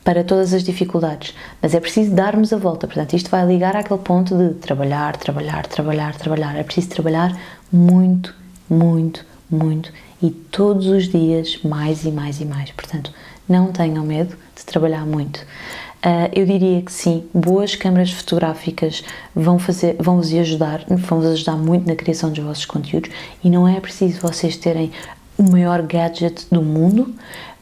para 0.06 0.22
todas 0.22 0.54
as 0.54 0.62
dificuldades, 0.62 1.34
mas 1.60 1.74
é 1.74 1.80
preciso 1.80 2.14
darmos 2.14 2.52
a 2.52 2.56
volta. 2.56 2.86
Portanto, 2.86 3.16
isto 3.16 3.28
vai 3.28 3.44
ligar 3.44 3.74
àquele 3.74 3.98
ponto 3.98 4.38
de 4.38 4.54
trabalhar, 4.54 5.16
trabalhar, 5.16 5.66
trabalhar, 5.66 6.14
trabalhar. 6.14 6.54
É 6.54 6.62
preciso 6.62 6.90
trabalhar 6.90 7.36
muito, 7.72 8.32
muito, 8.70 9.26
muito 9.50 9.92
e 10.22 10.30
todos 10.30 10.86
os 10.86 11.08
dias 11.08 11.58
mais 11.64 12.04
e 12.04 12.12
mais 12.12 12.40
e 12.40 12.44
mais. 12.44 12.70
Portanto, 12.70 13.12
não 13.48 13.72
tenham 13.72 14.04
medo 14.04 14.36
de 14.54 14.64
trabalhar 14.64 15.04
muito. 15.04 15.38
Uh, 15.38 16.30
eu 16.32 16.46
diria 16.46 16.82
que 16.82 16.92
sim, 16.92 17.24
boas 17.34 17.74
câmaras 17.74 18.12
fotográficas 18.12 19.02
vão 19.34 19.58
fazer, 19.58 19.96
vão 19.98 20.18
vos 20.18 20.32
ajudar, 20.32 20.84
vão 20.88 21.18
vos 21.18 21.32
ajudar 21.32 21.56
muito 21.56 21.84
na 21.84 21.96
criação 21.96 22.30
dos 22.30 22.44
vossos 22.44 22.64
conteúdos 22.64 23.10
e 23.42 23.50
não 23.50 23.66
é 23.66 23.80
preciso 23.80 24.20
vocês 24.20 24.56
terem 24.56 24.92
o 25.36 25.42
maior 25.42 25.82
gadget 25.82 26.46
do 26.48 26.62
mundo, 26.62 27.12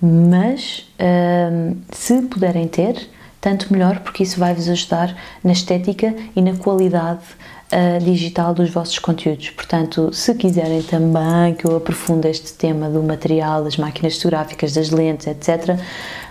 mas 0.04 0.86
se 1.90 2.22
puderem 2.22 2.68
ter, 2.68 3.08
tanto 3.40 3.72
melhor, 3.72 4.00
porque 4.00 4.22
isso 4.22 4.38
vai 4.38 4.54
vos 4.54 4.68
ajudar 4.68 5.16
na 5.42 5.52
estética 5.52 6.14
e 6.34 6.40
na 6.40 6.54
qualidade 6.56 7.24
uh, 7.72 8.02
digital 8.02 8.54
dos 8.54 8.70
vossos 8.70 8.98
conteúdos. 8.98 9.50
Portanto, 9.50 10.10
se 10.12 10.34
quiserem 10.34 10.82
também 10.82 11.54
que 11.54 11.66
eu 11.66 11.76
aprofunde 11.76 12.28
este 12.28 12.54
tema 12.54 12.88
do 12.88 13.02
material, 13.02 13.64
das 13.64 13.76
máquinas 13.76 14.16
fotográficas, 14.16 14.72
das 14.72 14.90
lentes, 14.90 15.26
etc., 15.26 15.78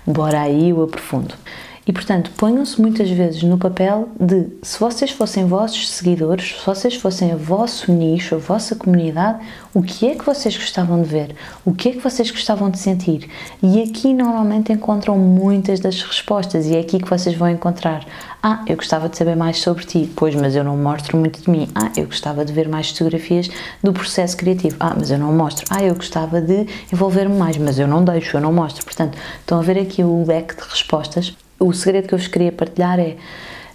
bora 0.06 0.42
aí 0.42 0.70
eu 0.70 0.84
aprofundo. 0.84 1.36
E 1.86 1.92
portanto, 1.92 2.32
ponham-se 2.38 2.80
muitas 2.80 3.10
vezes 3.10 3.44
no 3.44 3.58
papel 3.58 4.08
de 4.18 4.48
se 4.62 4.80
vocês 4.80 5.12
fossem 5.12 5.46
vossos 5.46 5.90
seguidores, 5.90 6.56
se 6.58 6.66
vocês 6.66 6.96
fossem 6.96 7.34
o 7.36 7.38
vosso 7.38 7.92
nicho, 7.92 8.36
a 8.36 8.38
vossa 8.38 8.74
comunidade, 8.74 9.40
o 9.74 9.82
que 9.82 10.08
é 10.08 10.16
que 10.16 10.26
vocês 10.26 10.56
gostavam 10.56 11.02
de 11.02 11.10
ver? 11.10 11.36
O 11.66 11.74
que 11.74 11.90
é 11.90 11.92
que 11.92 12.00
vocês 12.00 12.32
gostavam 12.32 12.70
de 12.70 12.80
sentir? 12.80 13.30
E 13.62 13.82
aqui 13.82 14.14
normalmente 14.14 14.72
encontram 14.72 15.18
muitas 15.18 15.82
das 15.82 16.02
respostas 16.02 16.68
e 16.68 16.76
é 16.78 16.80
aqui 16.80 17.00
que 17.00 17.10
vocês 17.10 17.36
vão 17.36 17.50
encontrar. 17.50 18.06
Ah, 18.42 18.64
eu 18.66 18.78
gostava 18.78 19.10
de 19.10 19.18
saber 19.18 19.36
mais 19.36 19.60
sobre 19.60 19.84
ti, 19.84 20.10
pois, 20.16 20.36
mas 20.36 20.56
eu 20.56 20.64
não 20.64 20.78
mostro 20.78 21.18
muito 21.18 21.42
de 21.42 21.50
mim. 21.50 21.68
Ah, 21.76 21.92
eu 21.98 22.06
gostava 22.06 22.46
de 22.46 22.54
ver 22.54 22.70
mais 22.70 22.92
fotografias 22.92 23.50
do 23.82 23.92
processo 23.92 24.38
criativo. 24.38 24.78
Ah, 24.80 24.94
mas 24.98 25.12
eu 25.12 25.18
não 25.18 25.34
mostro. 25.34 25.66
Ah, 25.70 25.84
eu 25.84 25.96
gostava 25.96 26.40
de 26.40 26.66
envolver-me 26.92 27.36
mais, 27.36 27.58
mas 27.58 27.78
eu 27.78 27.88
não 27.88 28.06
deixo, 28.06 28.38
eu 28.38 28.42
não 28.42 28.54
mostro. 28.54 28.86
Portanto, 28.86 29.18
estão 29.40 29.60
a 29.60 29.62
ver 29.62 29.78
aqui 29.78 30.02
o 30.02 30.26
leque 30.26 30.56
de 30.56 30.64
respostas 30.64 31.36
o 31.64 31.74
segredo 31.74 32.08
que 32.08 32.14
eu 32.14 32.18
vos 32.18 32.28
queria 32.28 32.52
partilhar 32.52 33.00
é 33.00 33.16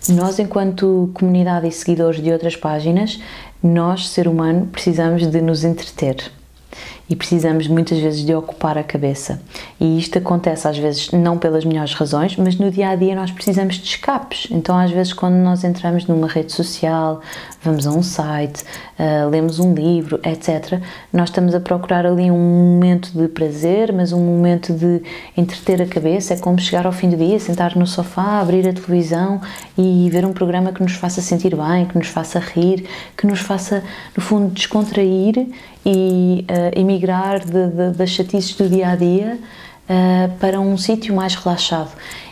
nós, 0.09 0.38
enquanto 0.38 1.11
comunidade 1.14 1.66
e 1.66 1.72
seguidores 1.72 2.22
de 2.22 2.33
outras 2.33 2.57
páginas, 2.57 3.20
nós, 3.62 4.09
ser 4.09 4.29
humano, 4.29 4.66
precisamos 4.66 5.27
de 5.27 5.40
nos 5.40 5.64
entreter 5.64 6.31
e 7.11 7.16
precisamos 7.16 7.66
muitas 7.66 7.98
vezes 7.98 8.24
de 8.24 8.35
ocupar 8.35 8.77
a 8.77 8.83
cabeça. 8.83 9.40
E 9.81 9.98
isto 9.98 10.18
acontece 10.18 10.68
às 10.68 10.77
vezes 10.77 11.11
não 11.11 11.38
pelas 11.38 11.64
melhores 11.64 11.94
razões, 11.94 12.37
mas 12.37 12.57
no 12.57 12.70
dia 12.70 12.90
a 12.90 12.94
dia 12.94 13.14
nós 13.14 13.31
precisamos 13.31 13.77
de 13.77 13.85
escapes. 13.85 14.48
Então, 14.51 14.79
às 14.79 14.90
vezes, 14.90 15.12
quando 15.12 15.35
nós 15.35 15.64
entramos 15.64 16.07
numa 16.07 16.29
rede 16.29 16.53
social, 16.53 17.20
vamos 17.62 17.87
a 17.87 17.90
um 17.90 18.03
site, 18.03 18.62
uh, 18.99 19.29
lemos 19.29 19.59
um 19.59 19.75
livro, 19.75 20.21
etc., 20.23 20.81
nós 21.12 21.29
estamos 21.29 21.55
a 21.55 21.61
procurar 21.61 22.07
ali 22.07 22.31
um 22.31 22.38
momento 22.38 23.11
de 23.12 23.29
prazer, 23.29 23.92
mas 23.92 24.12
um 24.12 24.21
momento 24.21 24.73
de 24.73 25.03
entreter 25.37 25.83
a 25.83 25.87
cabeça. 25.87 26.35
É 26.35 26.38
como 26.38 26.59
chegar 26.59 26.87
ao 26.87 26.92
fim 26.92 27.09
do 27.09 27.16
dia, 27.16 27.38
sentar 27.40 27.77
no 27.77 27.87
sofá, 27.87 28.40
abrir 28.40 28.68
a 28.68 28.73
televisão 28.73 29.40
e 29.77 30.09
ver 30.11 30.25
um 30.25 30.33
programa 30.33 30.73
que 30.73 30.83
nos 30.83 30.92
faça 30.92 31.21
sentir 31.21 31.57
bem, 31.57 31.87
que 31.87 31.99
nos 31.99 32.09
faça 32.09 32.38
rir, 32.38 32.87
que 33.16 33.27
nos 33.27 33.40
faça, 33.40 33.83
no 34.16 34.23
fundo, 34.23 34.53
descontrair 34.53 35.49
e 35.85 36.44
uh, 36.49 36.79
emigrar 36.79 37.40
de, 37.40 37.68
de, 37.68 37.90
das 37.97 38.11
chatices 38.11 38.55
do 38.55 38.68
dia 38.68 38.90
a 38.90 38.97
dia 38.97 39.38
uh, 39.88 40.33
para 40.38 40.61
um 40.61 40.77
sítio 40.77 41.14
mais 41.14 41.35
relaxado. 41.35 41.90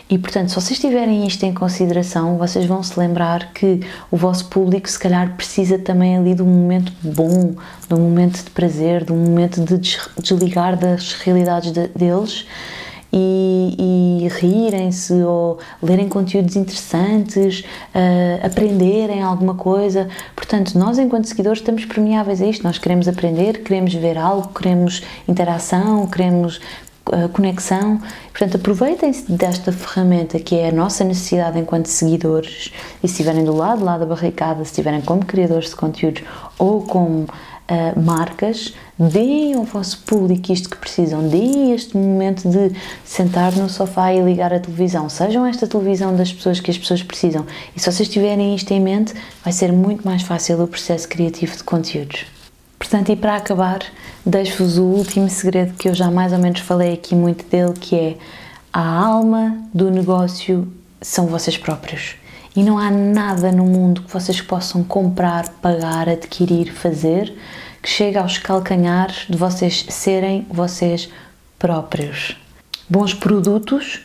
E 0.09 0.17
portanto, 0.17 0.49
se 0.49 0.55
vocês 0.55 0.79
tiverem 0.79 1.27
isto 1.27 1.43
em 1.43 1.53
consideração, 1.53 2.37
vocês 2.37 2.65
vão 2.65 2.81
se 2.81 2.97
lembrar 2.97 3.51
que 3.51 3.81
o 4.09 4.15
vosso 4.15 4.45
público, 4.45 4.89
se 4.89 4.97
calhar, 4.97 5.35
precisa 5.35 5.77
também 5.77 6.15
ali 6.15 6.33
de 6.33 6.41
um 6.41 6.45
momento 6.45 6.93
bom, 7.01 7.55
de 7.87 7.93
um 7.93 7.99
momento 7.99 8.41
de 8.41 8.49
prazer, 8.51 9.03
de 9.03 9.11
um 9.11 9.17
momento 9.17 9.61
de 9.61 9.77
desligar 10.21 10.77
das 10.77 11.13
realidades 11.13 11.73
de, 11.73 11.89
deles 11.89 12.45
e, 13.11 14.23
e 14.23 14.27
rirem-se 14.29 15.13
ou 15.13 15.59
lerem 15.81 16.07
conteúdos 16.07 16.55
interessantes, 16.55 17.61
uh, 17.93 18.45
aprenderem 18.45 19.21
alguma 19.21 19.55
coisa. 19.55 20.07
Portanto, 20.35 20.77
nós, 20.77 20.97
enquanto 20.99 21.25
seguidores, 21.25 21.59
estamos 21.59 21.85
permeáveis 21.85 22.41
a 22.41 22.47
isto. 22.47 22.63
Nós 22.63 22.77
queremos 22.77 23.07
aprender, 23.07 23.63
queremos 23.63 23.93
ver 23.93 24.17
algo, 24.17 24.49
queremos 24.49 25.01
interação, 25.27 26.07
queremos 26.07 26.59
conexão. 27.33 28.01
Portanto, 28.31 28.55
aproveitem-se 28.55 29.31
desta 29.31 29.71
ferramenta 29.71 30.39
que 30.39 30.55
é 30.55 30.69
a 30.69 30.71
nossa 30.71 31.03
necessidade 31.03 31.59
enquanto 31.59 31.87
seguidores 31.87 32.71
e 33.03 33.07
se 33.07 33.13
estiverem 33.13 33.43
do 33.43 33.55
lado 33.55 33.83
lá 33.83 33.97
da 33.97 34.05
barricada, 34.05 34.63
se 34.63 34.71
estiverem 34.71 35.01
como 35.01 35.25
criadores 35.25 35.69
de 35.69 35.75
conteúdos 35.75 36.23
ou 36.57 36.81
como 36.81 37.27
uh, 37.67 37.99
marcas, 37.99 38.73
deem 38.97 39.53
ao 39.53 39.63
vosso 39.63 39.99
público 39.99 40.51
isto 40.51 40.69
que 40.69 40.77
precisam, 40.77 41.27
deem 41.27 41.73
este 41.73 41.95
momento 41.95 42.47
de 42.49 42.71
sentar 43.03 43.53
no 43.53 43.69
sofá 43.69 44.13
e 44.13 44.21
ligar 44.21 44.53
a 44.53 44.59
televisão, 44.59 45.09
sejam 45.09 45.45
esta 45.45 45.67
televisão 45.67 46.15
das 46.15 46.31
pessoas 46.31 46.59
que 46.59 46.71
as 46.71 46.77
pessoas 46.77 47.03
precisam. 47.03 47.45
E 47.75 47.79
se 47.79 47.91
vocês 47.91 48.09
tiverem 48.09 48.55
isto 48.55 48.71
em 48.71 48.79
mente, 48.79 49.13
vai 49.43 49.53
ser 49.53 49.71
muito 49.71 50.05
mais 50.05 50.23
fácil 50.23 50.61
o 50.61 50.67
processo 50.67 51.07
criativo 51.07 51.55
de 51.55 51.63
conteúdos. 51.63 52.36
Portanto, 52.89 53.11
e 53.11 53.17
para 53.17 53.35
acabar, 53.35 53.79
deixo-vos 54.25 54.77
o 54.77 54.83
último 54.83 55.29
segredo 55.29 55.73
que 55.73 55.89
eu 55.89 55.93
já 55.93 56.09
mais 56.09 56.31
ou 56.31 56.39
menos 56.39 56.61
falei 56.61 56.93
aqui 56.93 57.13
muito 57.13 57.43
dele, 57.45 57.73
que 57.73 57.93
é 57.93 58.17
a 58.71 58.81
alma 58.81 59.61
do 59.73 59.91
negócio 59.91 60.71
são 61.01 61.27
vocês 61.27 61.57
próprios. 61.57 62.15
E 62.55 62.63
não 62.63 62.77
há 62.77 62.89
nada 62.89 63.51
no 63.51 63.65
mundo 63.65 64.03
que 64.03 64.13
vocês 64.13 64.39
possam 64.39 64.85
comprar, 64.85 65.49
pagar, 65.61 66.07
adquirir, 66.07 66.71
fazer 66.71 67.37
que 67.83 67.89
chegue 67.89 68.17
aos 68.17 68.37
calcanhares 68.37 69.25
de 69.29 69.35
vocês 69.35 69.85
serem 69.89 70.47
vocês 70.49 71.09
próprios. 71.59 72.37
Bons 72.89 73.13
produtos 73.13 73.99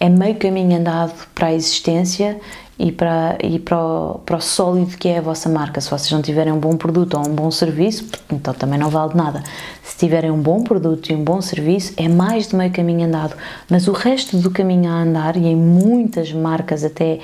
é 0.00 0.08
meio 0.08 0.36
caminho 0.36 0.78
andado 0.78 1.12
para 1.34 1.48
a 1.48 1.52
existência 1.52 2.40
e 2.82 2.90
para, 2.90 3.38
e 3.40 3.60
para, 3.60 3.78
o, 3.78 4.18
para 4.26 4.36
o 4.36 4.40
sólido 4.40 4.96
que 4.96 5.06
é 5.06 5.18
a 5.18 5.20
vossa 5.20 5.48
marca. 5.48 5.80
Se 5.80 5.88
vocês 5.88 6.10
não 6.10 6.20
tiverem 6.20 6.52
um 6.52 6.58
bom 6.58 6.76
produto 6.76 7.16
ou 7.16 7.24
um 7.24 7.32
bom 7.32 7.48
serviço, 7.48 8.08
então 8.28 8.52
também 8.52 8.76
não 8.76 8.90
vale 8.90 9.14
nada. 9.14 9.40
Se 9.84 9.96
tiverem 9.96 10.32
um 10.32 10.42
bom 10.42 10.64
produto 10.64 11.10
e 11.10 11.14
um 11.14 11.22
bom 11.22 11.40
serviço, 11.40 11.92
é 11.96 12.08
mais 12.08 12.48
de 12.48 12.56
meio 12.56 12.72
caminho 12.72 13.06
andado. 13.06 13.36
Mas 13.70 13.86
o 13.86 13.92
resto 13.92 14.36
do 14.36 14.50
caminho 14.50 14.90
a 14.90 14.94
andar, 14.94 15.36
e 15.36 15.46
em 15.46 15.54
muitas 15.54 16.32
marcas 16.32 16.82
até 16.82 17.20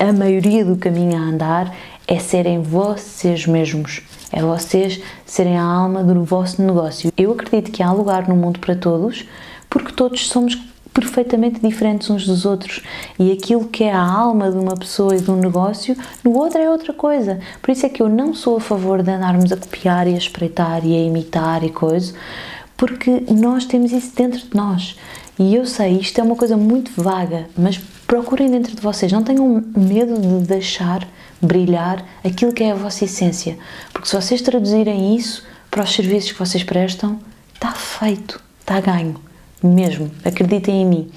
a 0.00 0.12
maioria 0.12 0.64
do 0.64 0.74
caminho 0.74 1.16
a 1.16 1.20
andar 1.20 1.72
é 2.08 2.18
serem 2.18 2.60
vocês 2.60 3.46
mesmos, 3.46 4.02
é 4.32 4.42
vocês 4.42 5.00
serem 5.24 5.56
a 5.56 5.62
alma 5.62 6.02
do 6.02 6.24
vosso 6.24 6.60
negócio. 6.60 7.12
Eu 7.16 7.30
acredito 7.30 7.70
que 7.70 7.84
há 7.84 7.92
lugar 7.92 8.26
no 8.26 8.34
mundo 8.34 8.58
para 8.58 8.74
todos, 8.74 9.24
porque 9.68 9.92
todos 9.92 10.28
somos 10.28 10.58
perfeitamente 10.92 11.60
diferentes 11.60 12.10
uns 12.10 12.26
dos 12.26 12.44
outros 12.44 12.82
e 13.18 13.32
aquilo 13.32 13.66
que 13.66 13.84
é 13.84 13.92
a 13.92 14.02
alma 14.02 14.50
de 14.50 14.58
uma 14.58 14.76
pessoa 14.76 15.14
e 15.14 15.20
de 15.20 15.30
um 15.30 15.36
negócio, 15.36 15.96
no 16.24 16.36
outro 16.36 16.58
é 16.58 16.68
outra 16.68 16.92
coisa. 16.92 17.40
Por 17.62 17.70
isso 17.70 17.86
é 17.86 17.88
que 17.88 18.02
eu 18.02 18.08
não 18.08 18.34
sou 18.34 18.56
a 18.56 18.60
favor 18.60 19.02
de 19.02 19.10
andarmos 19.10 19.52
a 19.52 19.56
copiar 19.56 20.06
e 20.08 20.14
a 20.14 20.18
espreitar 20.18 20.84
e 20.84 20.94
a 20.94 21.00
imitar 21.00 21.64
e 21.64 21.70
coisa, 21.70 22.14
porque 22.76 23.22
nós 23.30 23.64
temos 23.64 23.92
isso 23.92 24.14
dentro 24.14 24.40
de 24.40 24.56
nós. 24.56 24.96
E 25.38 25.54
eu 25.54 25.64
sei, 25.64 25.98
isto 25.98 26.20
é 26.20 26.22
uma 26.22 26.36
coisa 26.36 26.56
muito 26.56 26.90
vaga, 27.00 27.48
mas 27.56 27.78
procurem 28.06 28.50
dentro 28.50 28.74
de 28.74 28.82
vocês, 28.82 29.10
não 29.10 29.22
tenham 29.22 29.64
medo 29.76 30.20
de 30.20 30.46
deixar 30.46 31.08
brilhar 31.40 32.04
aquilo 32.22 32.52
que 32.52 32.64
é 32.64 32.72
a 32.72 32.74
vossa 32.74 33.04
essência, 33.04 33.56
porque 33.92 34.08
se 34.08 34.14
vocês 34.14 34.42
traduzirem 34.42 35.16
isso 35.16 35.42
para 35.70 35.82
os 35.82 35.94
serviços 35.94 36.32
que 36.32 36.38
vocês 36.38 36.62
prestam, 36.62 37.18
está 37.54 37.72
feito, 37.72 38.42
está 38.60 38.80
ganho, 38.80 39.16
mesmo, 39.62 40.10
acreditem 40.24 40.82
em 40.82 40.86
mim. 40.86 41.10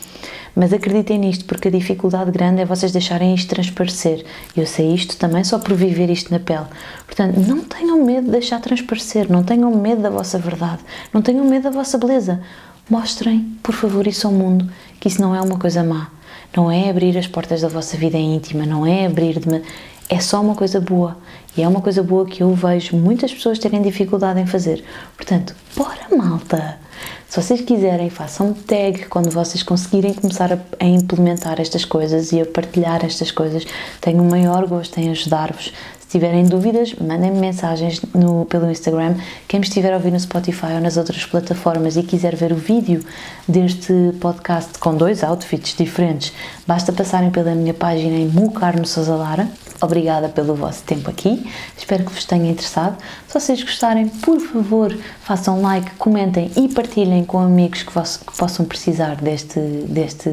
Mas 0.56 0.71
acreditem 0.71 1.17
nisto, 1.17 1.45
porque 1.45 1.67
a 1.67 1.71
dificuldade 1.71 2.29
grande 2.29 2.62
é 2.62 2.65
vocês 2.65 2.91
deixarem 2.91 3.34
isto 3.34 3.49
transparecer. 3.49 4.23
Eu 4.56 4.67
sei 4.67 4.93
isto 4.93 5.17
também 5.17 5.43
só 5.43 5.58
por 5.58 5.73
viver 5.73 6.10
isto 6.12 6.32
na 6.32 6.39
pele. 6.39 6.65
Portanto, 7.08 7.38
não 7.39 7.63
tenham 7.63 8.03
medo 8.06 8.25
de 8.25 8.32
deixar 8.32 8.62
transparecer, 8.62 9.32
não 9.32 9.43
tenham 9.43 9.75
medo 9.75 10.03
da 10.03 10.12
vossa 10.12 10.38
verdade, 10.38 10.82
não 11.12 11.23
tenham 11.23 11.43
medo 11.45 11.63
da 11.63 11.71
vossa 11.71 11.97
beleza. 11.97 12.39
Mostrem, 12.88 13.58
por 13.63 13.73
favor, 13.73 14.06
isso 14.06 14.27
ao 14.27 14.34
mundo, 14.34 14.69
que 14.99 15.08
isso 15.08 15.21
não 15.21 15.34
é 15.34 15.41
uma 15.41 15.58
coisa 15.58 15.84
má. 15.84 16.12
Não 16.56 16.69
é 16.69 16.88
abrir 16.88 17.17
as 17.17 17.25
portas 17.25 17.62
da 17.62 17.67
vossa 17.67 17.97
vida 17.97 18.17
íntima, 18.17 18.63
não 18.65 18.86
é 18.86 19.08
abrir 19.08 19.39
de. 19.39 19.62
É 20.08 20.19
só 20.19 20.39
uma 20.39 20.53
coisa 20.53 20.79
boa. 20.79 21.17
E 21.58 21.63
é 21.63 21.67
uma 21.67 21.82
coisa 21.82 22.03
boa 22.03 22.25
que 22.25 22.43
eu 22.43 22.53
vejo 22.53 22.95
muitas 22.95 23.34
pessoas 23.34 23.58
terem 23.58 23.82
dificuldade 23.82 24.39
em 24.39 24.45
fazer. 24.45 24.84
Portanto, 25.17 25.56
bora 25.75 26.15
malta! 26.15 26.83
Se 27.27 27.41
vocês 27.41 27.62
quiserem, 27.62 28.10
façam 28.10 28.53
tag 28.53 29.06
quando 29.08 29.32
vocês 29.32 29.63
conseguirem 29.63 30.13
começar 30.13 30.53
a, 30.53 30.60
a, 30.79 30.86
implementar 30.86 31.60
estas 31.60 31.84
coisas 31.84 32.32
e 32.32 32.41
a 32.41 32.45
partilhar 32.45 33.03
estas 33.03 33.32
coisas. 33.32 33.65
Tenho 33.99 34.21
o 34.21 34.29
maior 34.29 34.67
gosto 34.67 34.99
em 34.99 35.10
ajudar-vos 35.10 35.73
tiverem 36.13 36.43
dúvidas, 36.43 36.93
mandem-me 36.93 37.39
mensagens 37.39 37.99
no, 38.13 38.45
pelo 38.45 38.69
Instagram. 38.69 39.15
Quem 39.47 39.60
me 39.60 39.65
estiver 39.65 39.91
a 39.91 39.95
ouvir 39.95 40.12
no 40.12 40.19
Spotify 40.19 40.73
ou 40.76 40.80
nas 40.80 40.95
outras 40.95 41.26
plataformas 41.26 41.97
e 41.97 42.04
quiser 42.04 42.36
ver 42.36 42.52
o 42.52 42.56
vídeo 42.56 43.04
deste 43.47 44.13
podcast 44.21 44.78
com 44.78 44.95
dois 44.95 45.23
outfits 45.23 45.76
diferentes, 45.76 46.32
basta 46.67 46.93
passarem 46.93 47.32
pela 47.32 47.56
minha 47.56 47.73
página 47.73 48.15
em 48.15 48.28
Mucarno 48.28 48.86
Sousa 48.86 49.15
Lara. 49.15 49.47
Obrigada 49.82 50.30
pelo 50.30 50.54
vosso 50.54 50.84
tempo 50.84 51.10
aqui, 51.10 51.49
espero 51.76 52.06
que 52.06 52.12
vos 52.12 52.26
tenha 52.26 52.52
interessado. 52.52 52.95
Se 53.28 53.34
vocês 53.34 53.63
gostarem, 53.63 54.08
por 54.08 54.39
favor, 54.39 54.95
façam 55.23 55.63
like, 55.63 55.95
comentem 55.95 56.52
e 56.56 56.69
partilhem 56.69 57.26
com 57.26 57.39
amigos 57.39 57.82
que, 57.82 57.91
vos, 57.91 58.17
que 58.17 58.38
possam 58.38 58.65
precisar 58.65 59.15
deste, 59.15 59.60
deste, 59.60 60.30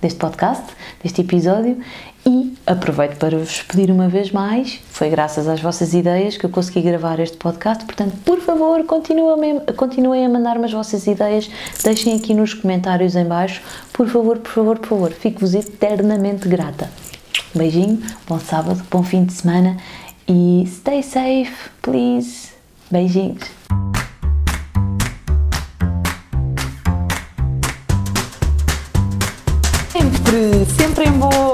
deste 0.00 0.18
podcast, 0.18 0.64
deste 1.02 1.22
episódio 1.22 1.78
e 2.26 2.52
aproveito 2.66 3.16
para 3.18 3.38
vos 3.38 3.62
pedir 3.62 3.90
uma 3.90 4.08
vez 4.08 4.32
mais, 4.32 4.80
foi 4.90 5.08
graças 5.08 5.46
às 5.46 5.60
vossas 5.60 5.94
ideias 5.94 6.36
que 6.36 6.44
eu 6.44 6.50
consegui 6.50 6.82
gravar 6.82 7.20
este 7.20 7.36
podcast, 7.36 7.84
portanto, 7.84 8.16
por 8.24 8.40
favor, 8.40 8.84
continuem, 8.84 10.24
a 10.24 10.28
mandar-me 10.28 10.64
as 10.64 10.72
vossas 10.72 11.06
ideias, 11.06 11.48
deixem 11.84 12.16
aqui 12.16 12.34
nos 12.34 12.52
comentários 12.52 13.14
em 13.14 13.24
baixo, 13.24 13.62
por 13.92 14.08
favor, 14.08 14.38
por 14.38 14.50
favor, 14.50 14.78
por 14.78 14.88
favor, 14.88 15.12
fico-vos 15.12 15.54
eternamente 15.54 16.48
grata. 16.48 16.90
Beijinho, 17.54 18.02
bom 18.28 18.40
sábado, 18.40 18.82
bom 18.90 19.04
fim 19.04 19.24
de 19.24 19.32
semana 19.32 19.76
e 20.28 20.64
stay 20.66 21.02
safe, 21.02 21.70
please. 21.80 22.56
Beijinhos. 22.90 23.56
sempre, 30.36 30.66
sempre 30.76 31.04
em 31.04 31.12
boa 31.12 31.45